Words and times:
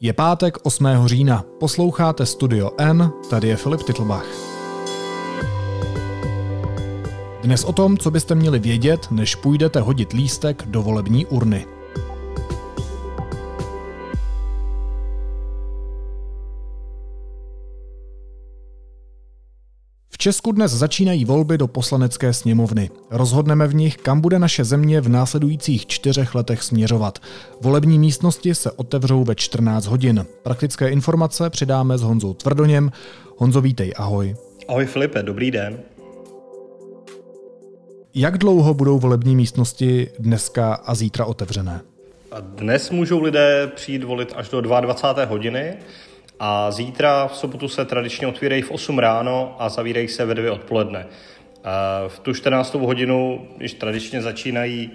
Je 0.00 0.12
pátek 0.12 0.58
8. 0.62 0.86
října. 1.06 1.44
Posloucháte 1.60 2.26
Studio 2.26 2.70
N, 2.78 3.12
tady 3.30 3.48
je 3.48 3.56
Filip 3.56 3.82
Titlbach. 3.82 4.26
Dnes 7.42 7.64
o 7.64 7.72
tom, 7.72 7.98
co 7.98 8.10
byste 8.10 8.34
měli 8.34 8.58
vědět, 8.58 9.06
než 9.10 9.34
půjdete 9.34 9.80
hodit 9.80 10.12
lístek 10.12 10.62
do 10.66 10.82
volební 10.82 11.26
urny. 11.26 11.66
Česku 20.26 20.52
dnes 20.52 20.72
začínají 20.72 21.24
volby 21.24 21.58
do 21.58 21.66
poslanecké 21.66 22.32
sněmovny. 22.32 22.90
Rozhodneme 23.10 23.66
v 23.66 23.74
nich, 23.74 23.96
kam 23.96 24.20
bude 24.20 24.38
naše 24.38 24.64
země 24.64 25.00
v 25.00 25.08
následujících 25.08 25.86
čtyřech 25.86 26.34
letech 26.34 26.62
směřovat. 26.62 27.18
Volební 27.60 27.98
místnosti 27.98 28.54
se 28.54 28.70
otevřou 28.70 29.24
ve 29.24 29.34
14 29.34 29.86
hodin. 29.86 30.26
Praktické 30.42 30.88
informace 30.88 31.50
přidáme 31.50 31.98
s 31.98 32.02
Honzou 32.02 32.34
Tvrdoněm. 32.34 32.92
Honzo, 33.36 33.60
vítej, 33.60 33.92
ahoj. 33.96 34.36
Ahoj 34.68 34.86
Filipe, 34.86 35.22
dobrý 35.22 35.50
den. 35.50 35.78
Jak 38.14 38.38
dlouho 38.38 38.74
budou 38.74 38.98
volební 38.98 39.36
místnosti 39.36 40.08
dneska 40.18 40.74
a 40.74 40.94
zítra 40.94 41.24
otevřené? 41.24 41.80
A 42.32 42.40
dnes 42.40 42.90
můžou 42.90 43.20
lidé 43.22 43.70
přijít 43.74 44.04
volit 44.04 44.32
až 44.36 44.48
do 44.48 44.60
22. 44.60 45.24
hodiny. 45.24 45.76
A 46.40 46.70
zítra 46.70 47.28
v 47.28 47.36
sobotu 47.36 47.68
se 47.68 47.84
tradičně 47.84 48.26
otvírají 48.26 48.62
v 48.62 48.70
8 48.70 48.98
ráno 48.98 49.56
a 49.58 49.68
zavírají 49.68 50.08
se 50.08 50.24
ve 50.24 50.34
2 50.34 50.52
odpoledne. 50.52 51.06
V 52.08 52.18
tu 52.18 52.34
14. 52.34 52.74
hodinu, 52.74 53.48
když 53.56 53.74
tradičně 53.74 54.22
začínají 54.22 54.90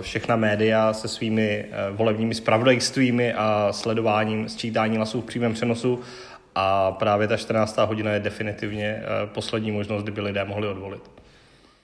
všechna 0.00 0.36
média 0.36 0.92
se 0.92 1.08
svými 1.08 1.64
e, 1.70 1.90
volebními 1.90 2.34
spravodajstvími 2.34 3.32
a 3.32 3.68
sledováním 3.72 4.48
sčítání 4.48 4.96
hlasů 4.96 5.20
v 5.20 5.24
přímém 5.24 5.54
přenosu 5.54 6.00
a 6.54 6.92
právě 6.92 7.28
ta 7.28 7.36
14. 7.36 7.78
hodina 7.78 8.10
je 8.12 8.20
definitivně 8.20 9.02
poslední 9.26 9.70
možnost, 9.70 10.02
kdyby 10.02 10.20
lidé 10.20 10.44
mohli 10.44 10.68
odvolit. 10.68 11.17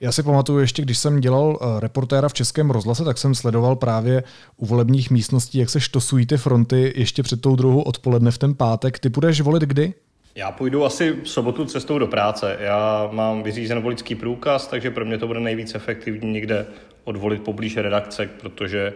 Já 0.01 0.11
si 0.11 0.23
pamatuju 0.23 0.59
ještě, 0.59 0.81
když 0.81 0.97
jsem 0.97 1.19
dělal 1.19 1.59
eh, 1.61 1.79
reportéra 1.79 2.29
v 2.29 2.33
Českém 2.33 2.69
rozhlase, 2.69 3.03
tak 3.03 3.17
jsem 3.17 3.35
sledoval 3.35 3.75
právě 3.75 4.23
u 4.57 4.65
volebních 4.65 5.11
místností, 5.11 5.57
jak 5.57 5.69
se 5.69 5.79
štosují 5.79 6.25
ty 6.25 6.37
fronty 6.37 6.93
ještě 6.95 7.23
před 7.23 7.41
tou 7.41 7.55
druhou 7.55 7.81
odpoledne 7.81 8.31
v 8.31 8.37
ten 8.37 8.55
pátek. 8.55 8.99
Ty 8.99 9.09
budeš 9.09 9.41
volit 9.41 9.63
kdy? 9.63 9.93
Já 10.35 10.51
půjdu 10.51 10.85
asi 10.85 11.15
v 11.23 11.29
sobotu 11.29 11.65
cestou 11.65 11.99
do 11.99 12.07
práce. 12.07 12.57
Já 12.59 13.09
mám 13.11 13.43
vyřízen 13.43 13.81
volický 13.81 14.15
průkaz, 14.15 14.67
takže 14.67 14.91
pro 14.91 15.05
mě 15.05 15.17
to 15.17 15.27
bude 15.27 15.39
nejvíc 15.39 15.75
efektivní 15.75 16.31
někde 16.31 16.65
odvolit 17.03 17.43
poblíže 17.43 17.81
redakce, 17.81 18.29
protože 18.41 18.93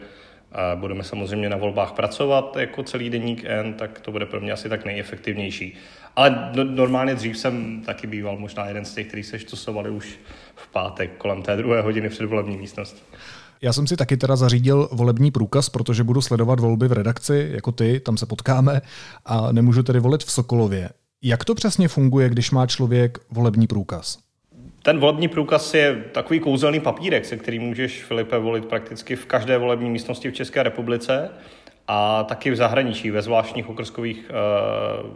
budeme 0.76 1.04
samozřejmě 1.04 1.50
na 1.50 1.58
volbách 1.58 1.92
pracovat 1.92 2.58
jako 2.60 2.84
celý 2.84 3.10
denník 3.10 3.44
N, 3.46 3.74
tak 3.74 4.00
to 4.00 4.12
bude 4.12 4.26
pro 4.26 4.42
mě 4.42 4.52
asi 4.52 4.70
tak 4.70 4.86
nejefektivnější. 4.86 5.76
Ale 6.16 6.52
no, 6.56 6.64
normálně 6.64 7.16
dřív 7.16 7.38
jsem 7.38 7.82
taky 7.86 8.08
býval 8.08 8.38
možná 8.38 8.68
jeden 8.68 8.86
z 8.86 8.94
těch, 8.94 9.08
kteří 9.08 9.24
se 9.24 9.40
štosovali 9.40 9.90
už 9.90 10.20
v 10.56 10.68
pátek 10.68 11.18
kolem 11.18 11.42
té 11.42 11.58
druhé 11.58 11.82
hodiny 11.82 12.10
před 12.10 12.26
volební 12.26 12.58
místností. 12.58 13.02
Já 13.62 13.74
jsem 13.74 13.88
si 13.88 13.98
taky 13.98 14.18
teda 14.18 14.36
zařídil 14.36 14.90
volební 14.92 15.32
průkaz, 15.32 15.70
protože 15.70 16.04
budu 16.04 16.22
sledovat 16.22 16.60
volby 16.60 16.88
v 16.88 16.92
redakci, 16.94 17.50
jako 17.52 17.72
ty, 17.72 18.00
tam 18.00 18.18
se 18.18 18.26
potkáme 18.26 18.82
a 19.26 19.52
nemůžu 19.52 19.84
tedy 19.84 20.00
volit 20.00 20.24
v 20.24 20.32
Sokolově. 20.32 20.90
Jak 21.24 21.46
to 21.46 21.56
přesně 21.56 21.88
funguje, 21.88 22.30
když 22.30 22.52
má 22.52 22.68
člověk 22.68 23.20
volební 23.32 23.68
průkaz? 23.68 24.29
Ten 24.84 25.00
volební 25.00 25.28
průkaz 25.28 25.74
je 25.74 26.04
takový 26.12 26.40
kouzelný 26.40 26.80
papírek, 26.80 27.26
se 27.26 27.38
kterým 27.38 27.62
můžeš, 27.62 28.04
Filipe, 28.04 28.38
volit 28.38 28.66
prakticky 28.66 29.16
v 29.16 29.26
každé 29.26 29.58
volební 29.58 29.90
místnosti 29.90 30.30
v 30.30 30.34
České 30.34 30.64
republice 30.64 31.30
a 31.88 32.24
taky 32.24 32.52
v 32.52 32.56
zahraničí, 32.56 33.12
ve 33.12 33.22
zvláštních 33.22 33.70
okrskových, 33.70 34.26
eh, 34.30 34.34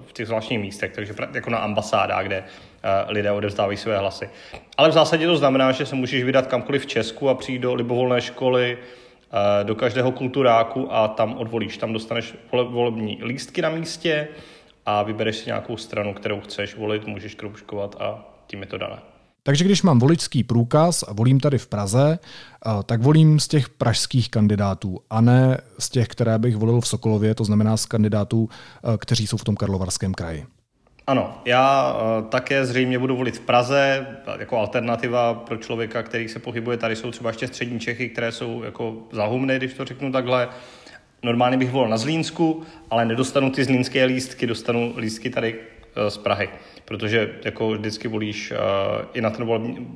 v 0.06 0.14
těch 0.14 0.28
zvláštních 0.28 0.60
místech, 0.60 0.92
takže 0.92 1.14
jako 1.34 1.50
na 1.50 1.58
ambasádách, 1.58 2.26
kde 2.26 2.44
eh, 2.84 3.06
lidé 3.08 3.32
odevzdávají 3.32 3.78
své 3.78 3.98
hlasy. 3.98 4.30
Ale 4.78 4.90
v 4.90 4.94
zásadě 4.94 5.28
to 5.28 5.38
znamená, 5.38 5.72
že 5.72 5.86
se 5.86 5.96
můžeš 5.96 6.24
vydat 6.24 6.48
kamkoliv 6.48 6.82
v 6.82 6.86
Česku 6.86 7.30
a 7.30 7.36
přijít 7.36 7.60
do 7.60 7.74
libovolné 7.74 8.22
školy, 8.22 8.78
eh, 8.78 9.64
do 9.64 9.76
každého 9.76 10.12
kulturáku 10.12 10.94
a 10.94 11.08
tam 11.08 11.38
odvolíš. 11.38 11.78
Tam 11.78 11.94
dostaneš 11.94 12.34
volební 12.52 13.20
lístky 13.24 13.62
na 13.62 13.70
místě 13.70 14.28
a 14.86 15.04
vybereš 15.04 15.36
si 15.36 15.46
nějakou 15.46 15.78
stranu, 15.78 16.14
kterou 16.14 16.40
chceš 16.42 16.76
volit, 16.76 17.08
můžeš 17.08 17.36
kroužkovat 17.36 17.96
a 18.00 18.26
tím 18.48 18.62
je 18.62 18.68
to 18.68 18.78
dané. 18.78 19.13
Takže 19.46 19.64
když 19.64 19.84
mám 19.84 20.00
voličský 20.00 20.44
průkaz 20.44 21.04
a 21.04 21.14
volím 21.14 21.40
tady 21.40 21.58
v 21.58 21.68
Praze, 21.68 22.20
tak 22.86 23.02
volím 23.02 23.40
z 23.40 23.48
těch 23.48 23.70
pražských 23.70 24.30
kandidátů 24.30 25.00
a 25.10 25.22
ne 25.22 25.58
z 25.80 25.90
těch, 25.90 26.08
které 26.08 26.40
bych 26.40 26.56
volil 26.56 26.82
v 26.82 26.88
Sokolově, 26.88 27.36
to 27.36 27.44
znamená 27.44 27.78
z 27.78 27.86
kandidátů, 27.86 28.50
kteří 28.98 29.28
jsou 29.28 29.38
v 29.38 29.44
tom 29.44 29.56
Karlovarském 29.56 30.14
kraji. 30.14 30.46
Ano, 31.08 31.42
já 31.46 31.96
také 32.30 32.66
zřejmě 32.66 33.00
budu 33.00 33.16
volit 33.18 33.38
v 33.38 33.40
Praze 33.40 34.08
jako 34.40 34.58
alternativa 34.58 35.34
pro 35.34 35.58
člověka, 35.58 36.04
který 36.04 36.30
se 36.30 36.40
pohybuje. 36.40 36.78
Tady 36.78 36.96
jsou 36.96 37.12
třeba 37.12 37.30
ještě 37.30 37.48
střední 37.48 37.80
Čechy, 37.80 38.10
které 38.10 38.32
jsou 38.32 38.64
jako 38.64 38.96
zahumny, 39.12 39.58
když 39.58 39.74
to 39.74 39.86
řeknu 39.86 40.12
takhle. 40.12 40.50
Normálně 41.24 41.58
bych 41.58 41.72
volil 41.72 41.90
na 41.90 41.98
Zlínsku, 41.98 42.64
ale 42.90 43.06
nedostanu 43.06 43.50
ty 43.50 43.64
zlínské 43.64 44.06
lístky, 44.06 44.48
dostanu 44.48 44.94
lístky 44.98 45.30
tady 45.30 45.56
z 46.10 46.18
Prahy 46.18 46.50
protože 46.86 47.36
jako 47.46 47.70
vždycky 47.70 48.08
volíš 48.08 48.52
uh, 48.52 48.58
i 49.14 49.22
na 49.22 49.30
ten 49.30 49.46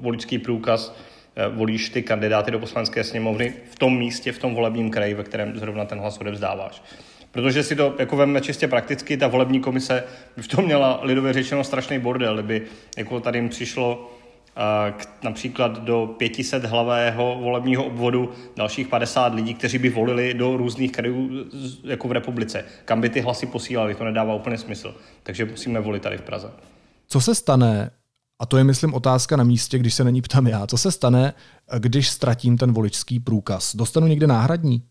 voličský 0.02 0.40
průkaz 0.40 0.90
uh, 0.90 1.56
volíš 1.56 1.90
ty 1.90 2.04
kandidáty 2.04 2.52
do 2.52 2.60
poslanecké 2.60 3.04
sněmovny 3.04 3.54
v 3.72 3.80
tom 3.80 3.98
místě, 3.98 4.32
v 4.32 4.40
tom 4.40 4.56
volebním 4.56 4.92
kraji, 4.92 5.14
ve 5.14 5.24
kterém 5.24 5.60
zrovna 5.60 5.86
ten 5.86 6.00
hlas 6.00 6.18
odevzdáváš. 6.18 6.84
Protože 7.32 7.64
si 7.64 7.76
to 7.76 7.96
jako 8.00 8.16
veme 8.16 8.42
čistě 8.42 8.68
prakticky, 8.68 9.18
ta 9.18 9.28
volební 9.28 9.60
komise 9.60 10.04
už 10.38 10.48
to 10.48 10.62
měla 10.62 11.00
lidově 11.04 11.34
řečeno 11.34 11.64
strašný 11.64 12.00
bordel, 12.00 12.34
kdyby 12.34 12.62
jako 12.98 13.20
tady 13.20 13.38
jim 13.38 13.50
přišlo 13.50 14.12
k, 14.98 15.24
například 15.24 15.84
do 15.84 16.16
500 16.18 16.66
hlavého 16.66 17.38
volebního 17.42 17.86
obvodu 17.86 18.32
dalších 18.56 18.88
50 18.88 19.34
lidí, 19.34 19.54
kteří 19.54 19.78
by 19.78 19.90
volili 19.90 20.34
do 20.34 20.58
různých 20.58 20.92
krajů 20.92 21.46
jako 21.84 22.08
v 22.08 22.12
republice. 22.12 22.66
Kam 22.86 23.02
by 23.02 23.10
ty 23.10 23.22
hlasy 23.22 23.46
posílali, 23.46 23.96
to 23.96 24.04
nedává 24.04 24.34
úplně 24.34 24.58
smysl. 24.58 24.96
Takže 25.24 25.46
musíme 25.46 25.80
volit 25.80 26.04
tady 26.04 26.18
v 26.18 26.22
Praze. 26.22 26.52
Co 27.08 27.22
se 27.22 27.36
stane, 27.36 27.92
a 28.40 28.46
to 28.46 28.58
je, 28.58 28.64
myslím, 28.64 28.94
otázka 28.94 29.36
na 29.36 29.44
místě, 29.44 29.80
když 29.80 29.94
se 29.94 30.04
není 30.04 30.22
ptám 30.22 30.48
já, 30.48 30.68
co 30.68 30.78
se 30.78 30.92
stane, 30.92 31.34
když 31.80 32.10
ztratím 32.10 32.58
ten 32.58 32.74
voličský 32.74 33.20
průkaz? 33.20 33.76
Dostanu 33.76 34.08
někde 34.08 34.28
náhradní? 34.28 34.84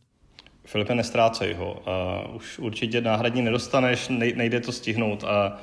Filipe, 0.64 0.94
nestrácej 0.94 1.54
ho. 1.54 1.82
Uh, 2.28 2.36
už 2.36 2.58
určitě 2.58 3.00
náhradní 3.00 3.42
nedostaneš, 3.42 4.08
nejde 4.08 4.60
to 4.60 4.72
stihnout. 4.72 5.24
A 5.24 5.48
uh, 5.48 5.58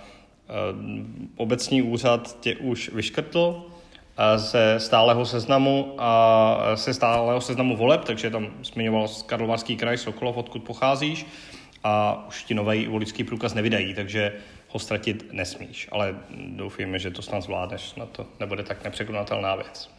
obecní 1.35 1.81
úřad 1.81 2.39
tě 2.39 2.55
už 2.55 2.91
vyškrtl 2.93 3.65
ze 4.35 4.75
stáleho 4.77 5.25
seznamu 5.25 5.95
a 5.97 6.57
se 6.75 6.93
stáleho 6.93 7.41
seznamu 7.41 7.77
voleb, 7.77 8.05
takže 8.05 8.29
tam 8.29 8.47
zmiňoval 8.63 9.07
Karlovarský 9.25 9.77
kraj 9.77 9.97
Sokolov, 9.97 10.37
odkud 10.37 10.63
pocházíš 10.63 11.25
a 11.83 12.25
už 12.27 12.43
ti 12.43 12.53
nový 12.53 12.87
voličský 12.87 13.23
průkaz 13.23 13.53
nevydají, 13.53 13.93
takže 13.93 14.33
ho 14.69 14.79
ztratit 14.79 15.29
nesmíš, 15.31 15.89
ale 15.91 16.15
doufujeme, 16.55 16.99
že 16.99 17.11
to 17.11 17.21
snad 17.21 17.43
zvládneš, 17.43 17.95
na 17.95 18.05
to 18.05 18.25
nebude 18.39 18.63
tak 18.63 18.83
nepřekonatelná 18.83 19.55
věc. 19.55 19.89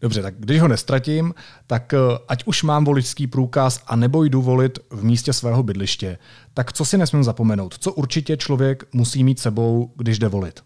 Dobře, 0.00 0.22
tak 0.22 0.34
když 0.38 0.60
ho 0.60 0.68
nestratím, 0.68 1.34
tak 1.66 1.94
eh, 1.94 1.98
ať 2.28 2.44
už 2.44 2.62
mám 2.62 2.84
voličský 2.84 3.26
průkaz 3.26 3.82
a 3.86 3.96
nebo 3.96 4.24
jdu 4.24 4.42
volit 4.42 4.78
v 4.90 5.04
místě 5.04 5.32
svého 5.32 5.62
bydliště, 5.62 6.18
tak 6.54 6.72
co 6.72 6.84
si 6.84 6.98
nesmím 6.98 7.24
zapomenout? 7.24 7.74
Co 7.78 7.92
určitě 7.92 8.36
člověk 8.36 8.84
musí 8.92 9.24
mít 9.24 9.38
sebou, 9.38 9.92
když 9.96 10.18
jde 10.18 10.28
volit? 10.28 10.60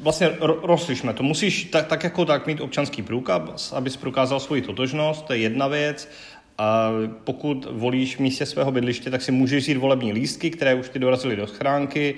Vlastně 0.00 0.30
rozlišme 0.40 1.12
to. 1.12 1.22
Musíš 1.22 1.64
tak, 1.64 1.86
tak 1.86 2.04
jako 2.04 2.24
tak 2.24 2.46
mít 2.46 2.60
občanský 2.60 3.02
průkaz, 3.02 3.72
abys 3.72 3.96
prokázal 3.96 4.40
svoji 4.40 4.62
totožnost, 4.62 5.24
to 5.24 5.32
je 5.32 5.38
jedna 5.38 5.68
věc. 5.68 6.08
A 6.58 6.90
pokud 7.24 7.66
volíš 7.70 8.16
v 8.16 8.20
místě 8.20 8.46
svého 8.46 8.72
bydliště, 8.72 9.10
tak 9.10 9.22
si 9.22 9.32
můžeš 9.32 9.62
vzít 9.62 9.76
volební 9.76 10.12
lístky, 10.12 10.50
které 10.50 10.74
už 10.74 10.88
ty 10.88 10.98
dorazily 10.98 11.36
do 11.36 11.46
schránky, 11.46 12.14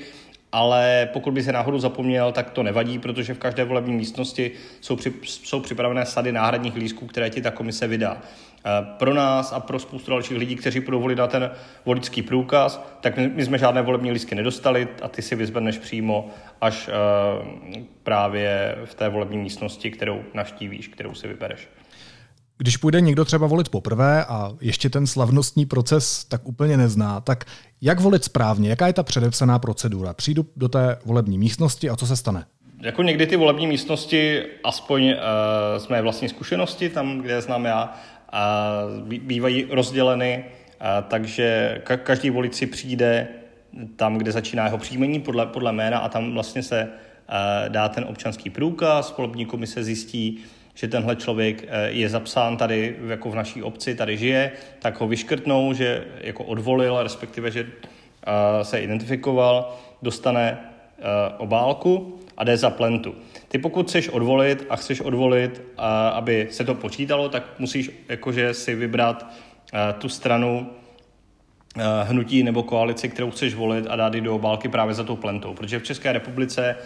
ale 0.56 1.08
pokud 1.12 1.35
by 1.35 1.43
se 1.43 1.53
náhodou 1.53 1.79
zapomněl, 1.79 2.32
tak 2.32 2.50
to 2.50 2.62
nevadí, 2.62 2.99
protože 2.99 3.35
v 3.35 3.38
každé 3.38 3.64
volební 3.64 3.94
místnosti 3.94 4.50
jsou, 4.81 4.97
při, 4.97 5.12
jsou 5.23 5.61
připravené 5.61 6.06
sady 6.06 6.32
náhradních 6.32 6.76
lístků, 6.76 7.06
které 7.06 7.31
ti 7.31 7.43
ta 7.43 7.50
komise 7.50 7.87
vydá. 7.87 8.23
Eh, 8.67 8.87
pro 8.99 9.14
nás 9.14 9.53
a 9.53 9.61
pro 9.61 9.79
spoustu 9.79 10.11
dalších 10.11 10.37
lidí, 10.37 10.56
kteří 10.56 10.81
budou 10.81 11.00
volit 11.00 11.19
na 11.19 11.26
ten 11.26 11.50
voličský 11.85 12.23
průkaz, 12.23 12.87
tak 13.00 13.17
my, 13.17 13.29
my 13.29 13.44
jsme 13.44 13.58
žádné 13.58 13.82
volební 13.82 14.11
lístky 14.11 14.35
nedostali 14.35 14.88
a 15.03 15.08
ty 15.08 15.23
si 15.23 15.37
vyzvedneš 15.37 15.79
přímo 15.79 16.31
až 16.61 16.88
uh, 16.88 17.82
právě 18.02 18.79
v 18.85 18.94
té 18.94 19.09
volební 19.09 19.38
místnosti, 19.38 19.91
kterou 19.91 20.25
navštívíš, 20.35 20.88
kterou 20.88 21.14
si 21.14 21.29
vybereš. 21.29 21.69
Když 22.58 22.76
půjde 22.76 23.00
někdo 23.00 23.25
třeba 23.25 23.47
volit 23.47 23.69
poprvé 23.69 24.25
a 24.25 24.53
ještě 24.61 24.91
ten 24.91 25.06
slavnostní 25.06 25.67
proces 25.67 26.25
tak 26.25 26.49
úplně 26.49 26.76
nezná, 26.76 27.20
tak 27.20 27.44
jak 27.81 28.00
volit 28.00 28.25
správně? 28.25 28.70
Jaká 28.70 28.87
je 28.87 28.93
ta 28.93 29.03
předepsaná 29.03 29.58
procedura? 29.58 30.14
Přijdu 30.14 30.47
do 30.56 30.69
té 30.69 30.99
volební 31.05 31.38
místnosti 31.38 31.91
a 31.91 31.97
co 31.97 32.06
se 32.06 32.17
stane? 32.17 32.44
Jako 32.81 33.03
někdy 33.03 33.26
ty 33.26 33.37
volební 33.37 33.67
místnosti, 33.67 34.43
aspoň 34.64 35.05
uh, 35.08 35.14
z 35.79 35.88
mé 35.88 36.03
vlastní 36.03 36.29
zkušenosti, 36.29 36.88
tam, 36.88 37.19
kde 37.19 37.41
znám 37.41 37.64
já, 37.64 37.94
uh, 38.94 39.14
bývají 39.19 39.67
rozděleny 39.70 40.44
takže 41.09 41.79
každý 42.02 42.31
volič 42.31 42.64
přijde 42.70 43.29
tam, 43.97 44.19
kde 44.19 44.32
začíná 44.32 44.64
jeho 44.64 44.79
příjmení 44.79 45.20
podle, 45.20 45.47
podle 45.47 45.73
jména 45.73 45.99
a 45.99 46.09
tam 46.09 46.32
vlastně 46.32 46.62
se 46.62 46.88
dá 47.69 47.88
ten 47.88 48.05
občanský 48.09 48.50
průkaz, 48.50 49.14
volební 49.17 49.47
komise 49.47 49.85
zjistí, 49.85 50.38
že 50.76 50.88
tenhle 50.88 51.17
člověk 51.17 51.64
je 51.87 52.08
zapsán 52.08 52.56
tady 52.56 52.96
jako 53.08 53.31
v 53.31 53.34
naší 53.34 53.62
obci, 53.62 53.94
tady 53.94 54.17
žije, 54.17 54.52
tak 54.78 55.00
ho 55.00 55.08
vyškrtnou, 55.08 55.73
že 55.73 56.05
jako 56.20 56.44
odvolil, 56.44 57.02
respektive, 57.02 57.50
že 57.50 57.67
se 58.62 58.81
identifikoval, 58.81 59.76
dostane 60.02 60.58
obálku 61.38 62.20
a 62.37 62.44
jde 62.44 62.56
za 62.56 62.70
plentu. 62.70 63.14
Ty 63.49 63.58
pokud 63.58 63.88
chceš 63.88 64.08
odvolit 64.08 64.67
a 64.70 64.76
chceš 64.76 65.00
odvolit, 65.00 65.62
aby 66.12 66.49
se 66.50 66.64
to 66.64 66.75
počítalo, 66.75 67.28
tak 67.28 67.44
musíš 67.58 67.90
jakože 68.08 68.55
si 68.55 68.75
vybrat 68.75 69.26
tu 69.99 70.08
stranu 70.08 70.70
hnutí 72.05 72.43
nebo 72.43 72.62
koalici, 72.62 73.08
kterou 73.08 73.31
chceš 73.31 73.55
volit 73.55 73.87
a 73.88 73.96
dát 73.96 74.14
ji 74.14 74.20
do 74.20 74.34
obálky 74.34 74.69
právě 74.69 74.94
za 74.94 75.05
tou 75.05 75.17
plentou. 75.17 75.55
Protože 75.55 75.78
v 75.78 75.82
České 75.82 76.12
republice 76.12 76.76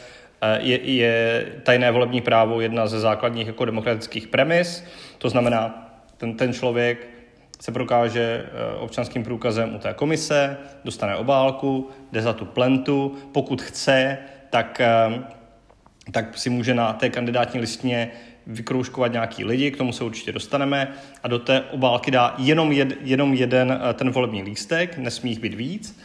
je, 0.58 0.90
je 0.90 1.46
tajné 1.62 1.90
volební 1.90 2.20
právo 2.20 2.60
jedna 2.60 2.86
ze 2.86 3.00
základních 3.00 3.46
jako 3.46 3.64
demokratických 3.64 4.28
premis. 4.28 4.84
To 5.18 5.28
znamená, 5.28 5.92
ten, 6.16 6.36
ten 6.36 6.52
člověk 6.52 7.08
se 7.60 7.72
prokáže 7.72 8.46
občanským 8.78 9.24
průkazem 9.24 9.74
u 9.74 9.78
té 9.78 9.94
komise, 9.94 10.56
dostane 10.84 11.16
obálku, 11.16 11.88
jde 12.12 12.22
za 12.22 12.32
tu 12.32 12.44
plentu. 12.44 13.16
Pokud 13.32 13.62
chce, 13.62 14.18
tak 14.50 14.80
tak 16.12 16.38
si 16.38 16.50
může 16.50 16.74
na 16.74 16.92
té 16.92 17.10
kandidátní 17.10 17.60
listině 17.60 18.10
vykroužkovat 18.46 19.12
nějaký 19.12 19.44
lidi, 19.44 19.70
k 19.70 19.76
tomu 19.76 19.92
se 19.92 20.04
určitě 20.04 20.32
dostaneme 20.32 20.92
a 21.22 21.28
do 21.28 21.38
té 21.38 21.60
obálky 21.60 22.10
dá 22.10 22.34
jenom, 22.38 22.72
jed, 22.72 22.88
jenom 23.00 23.34
jeden 23.34 23.80
eh, 23.90 23.94
ten 23.94 24.10
volební 24.10 24.42
lístek, 24.42 24.98
nesmí 24.98 25.30
jich 25.30 25.38
být 25.38 25.54
víc. 25.54 26.00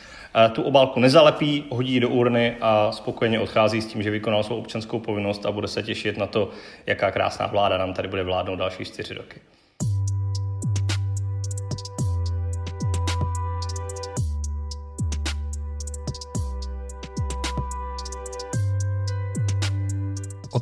Tu 0.51 0.61
obálku 0.61 0.99
nezalepí, 0.99 1.63
hodí 1.69 1.99
do 1.99 2.09
urny 2.09 2.55
a 2.61 2.91
spokojeně 2.91 3.39
odchází 3.39 3.81
s 3.81 3.87
tím, 3.87 4.03
že 4.03 4.11
vykonal 4.11 4.43
svou 4.43 4.57
občanskou 4.57 4.99
povinnost 4.99 5.45
a 5.45 5.51
bude 5.51 5.67
se 5.67 5.83
těšit 5.83 6.17
na 6.17 6.27
to, 6.27 6.49
jaká 6.85 7.11
krásná 7.11 7.47
vláda 7.47 7.77
nám 7.77 7.93
tady 7.93 8.07
bude 8.07 8.23
vládnout 8.23 8.55
další 8.55 8.85
čtyři 8.85 9.13
roky. 9.13 9.39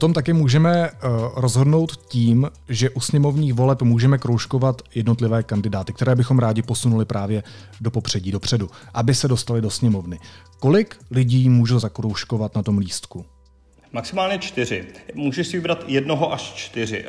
Tom 0.03 0.13
taky 0.13 0.33
můžeme 0.33 0.89
uh, 0.91 1.09
rozhodnout 1.35 1.97
tím, 2.07 2.51
že 2.69 2.89
u 2.89 2.99
sněmovních 2.99 3.53
voleb 3.53 3.81
můžeme 3.81 4.17
kroužkovat 4.17 4.81
jednotlivé 4.95 5.43
kandidáty, 5.43 5.93
které 5.93 6.15
bychom 6.15 6.39
rádi 6.39 6.61
posunuli 6.61 7.05
právě 7.05 7.43
do 7.81 7.91
popředí, 7.91 8.31
dopředu, 8.31 8.69
aby 8.93 9.15
se 9.15 9.27
dostali 9.27 9.61
do 9.61 9.69
sněmovny. 9.69 10.19
Kolik 10.59 10.97
lidí 11.11 11.49
můžu 11.49 11.79
zakroužkovat 11.79 12.55
na 12.55 12.63
tom 12.63 12.77
lístku? 12.77 13.25
Maximálně 13.91 14.39
čtyři. 14.39 14.85
Můžeš 15.13 15.47
si 15.47 15.57
vybrat 15.57 15.83
jednoho 15.87 16.33
až 16.33 16.41
čtyři. 16.41 17.05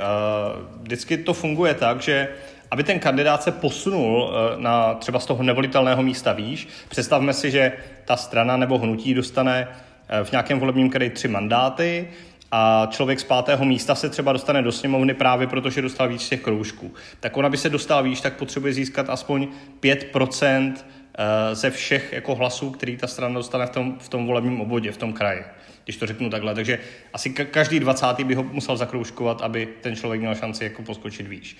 Vždycky 0.82 1.16
to 1.16 1.34
funguje 1.34 1.74
tak, 1.74 2.02
že 2.02 2.28
aby 2.70 2.82
ten 2.82 2.98
kandidát 2.98 3.42
se 3.42 3.52
posunul 3.52 4.32
eh, 4.32 4.62
na 4.62 4.94
třeba 4.94 5.20
z 5.20 5.26
toho 5.26 5.42
nevolitelného 5.42 6.02
místa 6.02 6.32
výš, 6.32 6.68
představme 6.88 7.32
si, 7.32 7.50
že 7.50 7.72
ta 8.04 8.16
strana 8.16 8.56
nebo 8.56 8.78
hnutí 8.78 9.14
dostane 9.14 9.68
eh, 10.08 10.24
v 10.24 10.32
nějakém 10.32 10.60
volebním 10.60 10.90
kraji 10.90 11.10
tři 11.10 11.28
mandáty, 11.28 12.08
a 12.56 12.88
člověk 12.90 13.20
z 13.20 13.24
pátého 13.24 13.64
místa 13.64 13.94
se 13.94 14.08
třeba 14.08 14.32
dostane 14.32 14.62
do 14.62 14.72
sněmovny 14.72 15.14
právě 15.14 15.46
protože 15.46 15.82
dostal 15.82 16.08
víc 16.08 16.28
těch 16.28 16.40
kroužků. 16.40 16.94
Tak 17.20 17.36
on, 17.36 17.46
aby 17.46 17.56
se 17.56 17.70
dostal 17.70 18.02
výš, 18.02 18.20
tak 18.20 18.36
potřebuje 18.36 18.72
získat 18.72 19.10
aspoň 19.10 19.48
5% 19.80 20.74
eh, 20.74 21.54
ze 21.54 21.70
všech 21.70 22.12
jako 22.12 22.34
hlasů, 22.34 22.70
který 22.70 22.96
ta 22.96 23.06
strana 23.06 23.34
dostane 23.34 23.66
v 23.66 23.70
tom, 23.70 23.98
v 23.98 24.08
tom 24.08 24.26
volebním 24.26 24.60
obvodě, 24.60 24.92
v 24.92 24.96
tom 24.96 25.12
kraji, 25.12 25.44
když 25.84 25.96
to 25.96 26.06
řeknu 26.06 26.30
takhle. 26.30 26.54
Takže 26.54 26.78
asi 27.12 27.30
každý 27.30 27.80
20. 27.80 28.06
by 28.24 28.34
ho 28.34 28.42
musel 28.42 28.76
zakroužkovat, 28.76 29.42
aby 29.42 29.68
ten 29.80 29.96
člověk 29.96 30.20
měl 30.20 30.34
šanci 30.34 30.64
jako 30.64 30.82
poskočit 30.82 31.28
výš. 31.28 31.56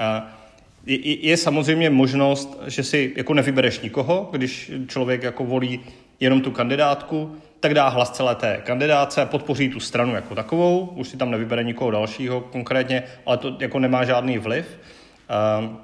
Eh, 0.00 0.22
je, 0.86 1.26
je 1.26 1.36
samozřejmě 1.36 1.90
možnost, 1.90 2.60
že 2.66 2.84
si 2.84 3.12
jako 3.16 3.34
nevybereš 3.34 3.80
nikoho, 3.80 4.28
když 4.32 4.72
člověk 4.86 5.22
jako 5.22 5.44
volí 5.44 5.80
jenom 6.20 6.40
tu 6.40 6.50
kandidátku, 6.50 7.36
tak 7.60 7.74
dá 7.74 7.88
hlas 7.88 8.10
celé 8.10 8.34
té 8.34 8.60
kandidáce, 8.64 9.26
podpoří 9.26 9.68
tu 9.68 9.80
stranu 9.80 10.14
jako 10.14 10.34
takovou, 10.34 10.86
už 10.86 11.08
si 11.08 11.16
tam 11.16 11.30
nevybere 11.30 11.64
nikoho 11.64 11.90
dalšího 11.90 12.40
konkrétně, 12.40 13.02
ale 13.26 13.36
to 13.36 13.56
jako 13.60 13.78
nemá 13.78 14.04
žádný 14.04 14.38
vliv 14.38 14.78
ehm, 15.28 15.78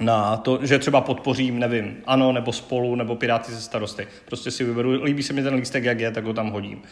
na 0.00 0.36
to, 0.36 0.58
že 0.62 0.78
třeba 0.78 1.00
podpořím, 1.00 1.58
nevím, 1.58 1.96
ano, 2.06 2.32
nebo 2.32 2.52
spolu, 2.52 2.94
nebo 2.94 3.16
Piráty 3.16 3.52
ze 3.52 3.60
starosty. 3.60 4.06
Prostě 4.24 4.50
si 4.50 4.64
vyberu, 4.64 5.04
líbí 5.04 5.22
se 5.22 5.32
mi 5.32 5.42
ten 5.42 5.54
lístek, 5.54 5.84
jak 5.84 6.00
je, 6.00 6.10
tak 6.10 6.24
ho 6.24 6.32
tam 6.32 6.50
hodím. 6.50 6.82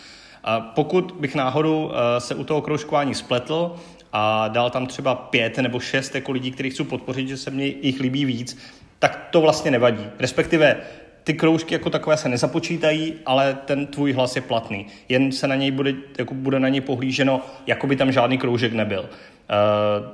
A 0.45 0.61
pokud 0.61 1.15
bych 1.21 1.35
náhodou 1.35 1.93
eh, 1.93 2.21
se 2.21 2.35
u 2.35 2.45
toho 2.45 2.63
kroužkování 2.63 3.15
spletl 3.15 3.75
a 4.13 4.49
dal 4.49 4.71
tam 4.71 4.87
třeba 4.87 5.15
pět 5.15 5.59
nebo 5.59 5.81
šest 5.81 6.15
jako 6.15 6.33
lidí, 6.33 6.51
kterých 6.51 6.73
chci 6.73 6.85
podpořit, 6.85 7.29
že 7.29 7.37
se 7.37 7.51
mně 7.51 7.67
jich 7.67 8.01
líbí 8.01 8.25
víc, 8.25 8.59
tak 8.99 9.29
to 9.31 9.41
vlastně 9.41 9.71
nevadí. 9.71 10.07
Respektive 10.19 10.77
ty 11.29 11.35
kroužky 11.35 11.75
jako 11.75 11.91
takové 11.91 12.17
se 12.17 12.29
nezapočítají, 12.29 13.15
ale 13.27 13.55
ten 13.55 13.87
tvůj 13.87 14.13
hlas 14.13 14.37
je 14.37 14.43
platný. 14.43 14.87
Jen 15.09 15.33
se 15.33 15.49
na 15.49 15.55
něj 15.55 15.71
bude, 15.71 15.95
jako 16.19 16.35
bude 16.35 16.61
na 16.61 16.69
něj 16.69 16.81
pohlíženo, 16.81 17.41
jako 17.67 17.87
by 17.87 17.97
tam 17.97 18.13
žádný 18.13 18.39
kroužek 18.39 18.73
nebyl. 18.73 19.09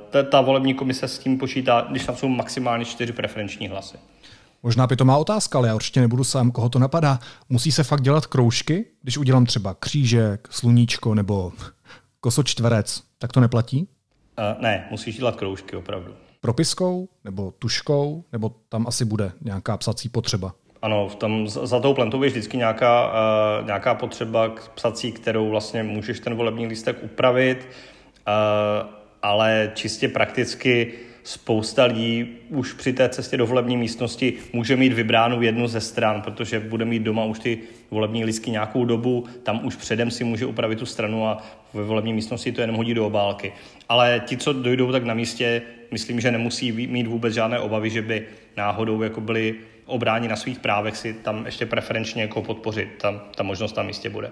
Ta, 0.09 0.23
ta 0.23 0.41
volební 0.41 0.73
komise 0.73 1.07
s 1.07 1.19
tím 1.19 1.37
počítá, 1.37 1.87
když 1.89 2.05
tam 2.05 2.15
jsou 2.15 2.27
maximálně 2.27 2.85
čtyři 2.85 3.13
preferenční 3.13 3.67
hlasy. 3.67 3.97
Možná 4.63 4.87
by 4.87 4.95
to 4.95 5.05
má 5.05 5.17
otázka, 5.17 5.57
ale 5.57 5.67
já 5.67 5.75
určitě 5.75 6.01
nebudu 6.01 6.23
sám, 6.23 6.51
koho 6.51 6.69
to 6.69 6.79
napadá. 6.79 7.19
Musí 7.49 7.71
se 7.71 7.83
fakt 7.83 8.01
dělat 8.01 8.25
kroužky, 8.25 8.85
když 9.01 9.17
udělám 9.17 9.45
třeba 9.45 9.73
křížek, 9.73 10.47
sluníčko 10.51 11.15
nebo 11.15 11.53
kosočtverec, 12.19 13.03
tak 13.17 13.33
to 13.33 13.39
neplatí? 13.39 13.87
Uh, 14.37 14.61
ne, 14.61 14.87
musíš 14.91 15.17
dělat 15.17 15.35
kroužky 15.35 15.75
opravdu. 15.75 16.13
Propiskou 16.41 17.09
nebo 17.23 17.53
tuškou, 17.59 18.23
nebo 18.31 18.51
tam 18.69 18.87
asi 18.87 19.05
bude 19.05 19.31
nějaká 19.41 19.77
psací 19.77 20.09
potřeba? 20.09 20.53
Ano, 20.85 21.09
v 21.09 21.15
tom, 21.15 21.47
za 21.47 21.79
tou 21.79 21.93
plentou 21.93 22.23
je 22.23 22.29
vždycky 22.29 22.57
nějaká, 22.57 23.07
uh, 23.07 23.65
nějaká 23.65 23.93
potřeba 23.95 24.49
k 24.49 24.69
psací, 24.69 25.11
kterou 25.11 25.49
vlastně 25.49 25.83
můžeš 25.83 26.19
ten 26.19 26.35
volební 26.35 26.67
lístek 26.67 26.97
upravit, 27.01 27.67
uh, 27.67 28.89
ale 29.21 29.71
čistě 29.73 30.07
prakticky 30.07 30.93
spousta 31.25 31.85
lidí 31.85 32.27
už 32.49 32.73
při 32.73 32.93
té 32.93 33.09
cestě 33.09 33.37
do 33.37 33.47
volební 33.47 33.77
místnosti 33.77 34.33
může 34.53 34.75
mít 34.75 34.93
vybránu 34.93 35.41
jednu 35.41 35.67
ze 35.67 35.81
stran, 35.81 36.21
protože 36.21 36.59
bude 36.59 36.85
mít 36.85 37.03
doma 37.03 37.25
už 37.25 37.39
ty 37.39 37.59
volební 37.91 38.25
lístky 38.25 38.51
nějakou 38.51 38.85
dobu, 38.85 39.25
tam 39.43 39.65
už 39.65 39.75
předem 39.75 40.11
si 40.11 40.23
může 40.23 40.45
upravit 40.45 40.79
tu 40.79 40.85
stranu 40.85 41.27
a 41.27 41.43
ve 41.73 41.83
volební 41.83 42.13
místnosti 42.13 42.51
to 42.51 42.61
jenom 42.61 42.75
hodí 42.75 42.93
do 42.93 43.07
obálky. 43.07 43.53
Ale 43.89 44.21
ti, 44.25 44.37
co 44.37 44.53
dojdou 44.53 44.91
tak 44.91 45.03
na 45.03 45.13
místě, 45.13 45.61
myslím, 45.91 46.21
že 46.21 46.31
nemusí 46.31 46.71
mít 46.71 47.07
vůbec 47.07 47.33
žádné 47.33 47.59
obavy, 47.59 47.89
že 47.89 48.01
by 48.01 48.27
náhodou 48.57 49.01
jako 49.01 49.21
byli 49.21 49.55
obrání 49.85 50.27
na 50.27 50.35
svých 50.35 50.59
právech 50.59 50.97
si 50.97 51.13
tam 51.13 51.45
ještě 51.45 51.65
preferenčně 51.65 52.21
jako 52.21 52.41
podpořit. 52.41 52.89
Tam 53.01 53.21
ta 53.35 53.43
možnost 53.43 53.71
tam 53.71 53.87
místě 53.87 54.09
bude. 54.09 54.31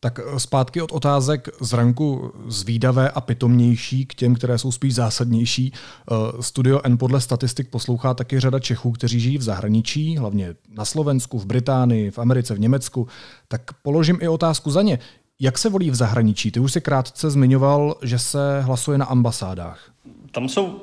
Tak 0.00 0.18
eh, 0.18 0.40
zpátky 0.40 0.82
od 0.82 0.92
otázek 0.92 1.48
z 1.60 1.72
ranku 1.72 2.32
zvídavé 2.46 3.10
a 3.10 3.20
pitomnější 3.20 4.06
k 4.06 4.14
těm, 4.14 4.34
které 4.34 4.58
jsou 4.58 4.72
spíš 4.72 4.94
zásadnější. 4.94 5.72
Eh, 5.72 6.14
Studio 6.42 6.80
N 6.84 6.98
podle 6.98 7.20
statistik 7.20 7.70
poslouchá 7.70 8.14
taky 8.14 8.40
řada 8.40 8.58
Čechů, 8.58 8.92
kteří 8.92 9.20
žijí 9.20 9.38
v 9.38 9.42
zahraničí, 9.42 10.16
hlavně 10.16 10.54
na 10.68 10.84
Slovensku, 10.84 11.38
v 11.38 11.46
Británii, 11.46 12.10
v 12.10 12.18
Americe, 12.18 12.54
v 12.54 12.60
Německu. 12.60 13.08
Tak 13.48 13.62
položím 13.82 14.18
i 14.20 14.28
otázku 14.28 14.70
za 14.70 14.82
ně. 14.82 14.98
Jak 15.40 15.58
se 15.58 15.68
volí 15.68 15.90
v 15.90 15.94
zahraničí? 15.94 16.50
Ty 16.50 16.60
už 16.60 16.72
si 16.72 16.80
krátce 16.80 17.30
zmiňoval, 17.30 17.96
že 18.02 18.18
se 18.18 18.60
hlasuje 18.60 18.98
na 18.98 19.04
ambasádách. 19.04 19.90
Tam 20.32 20.48
jsou 20.48 20.80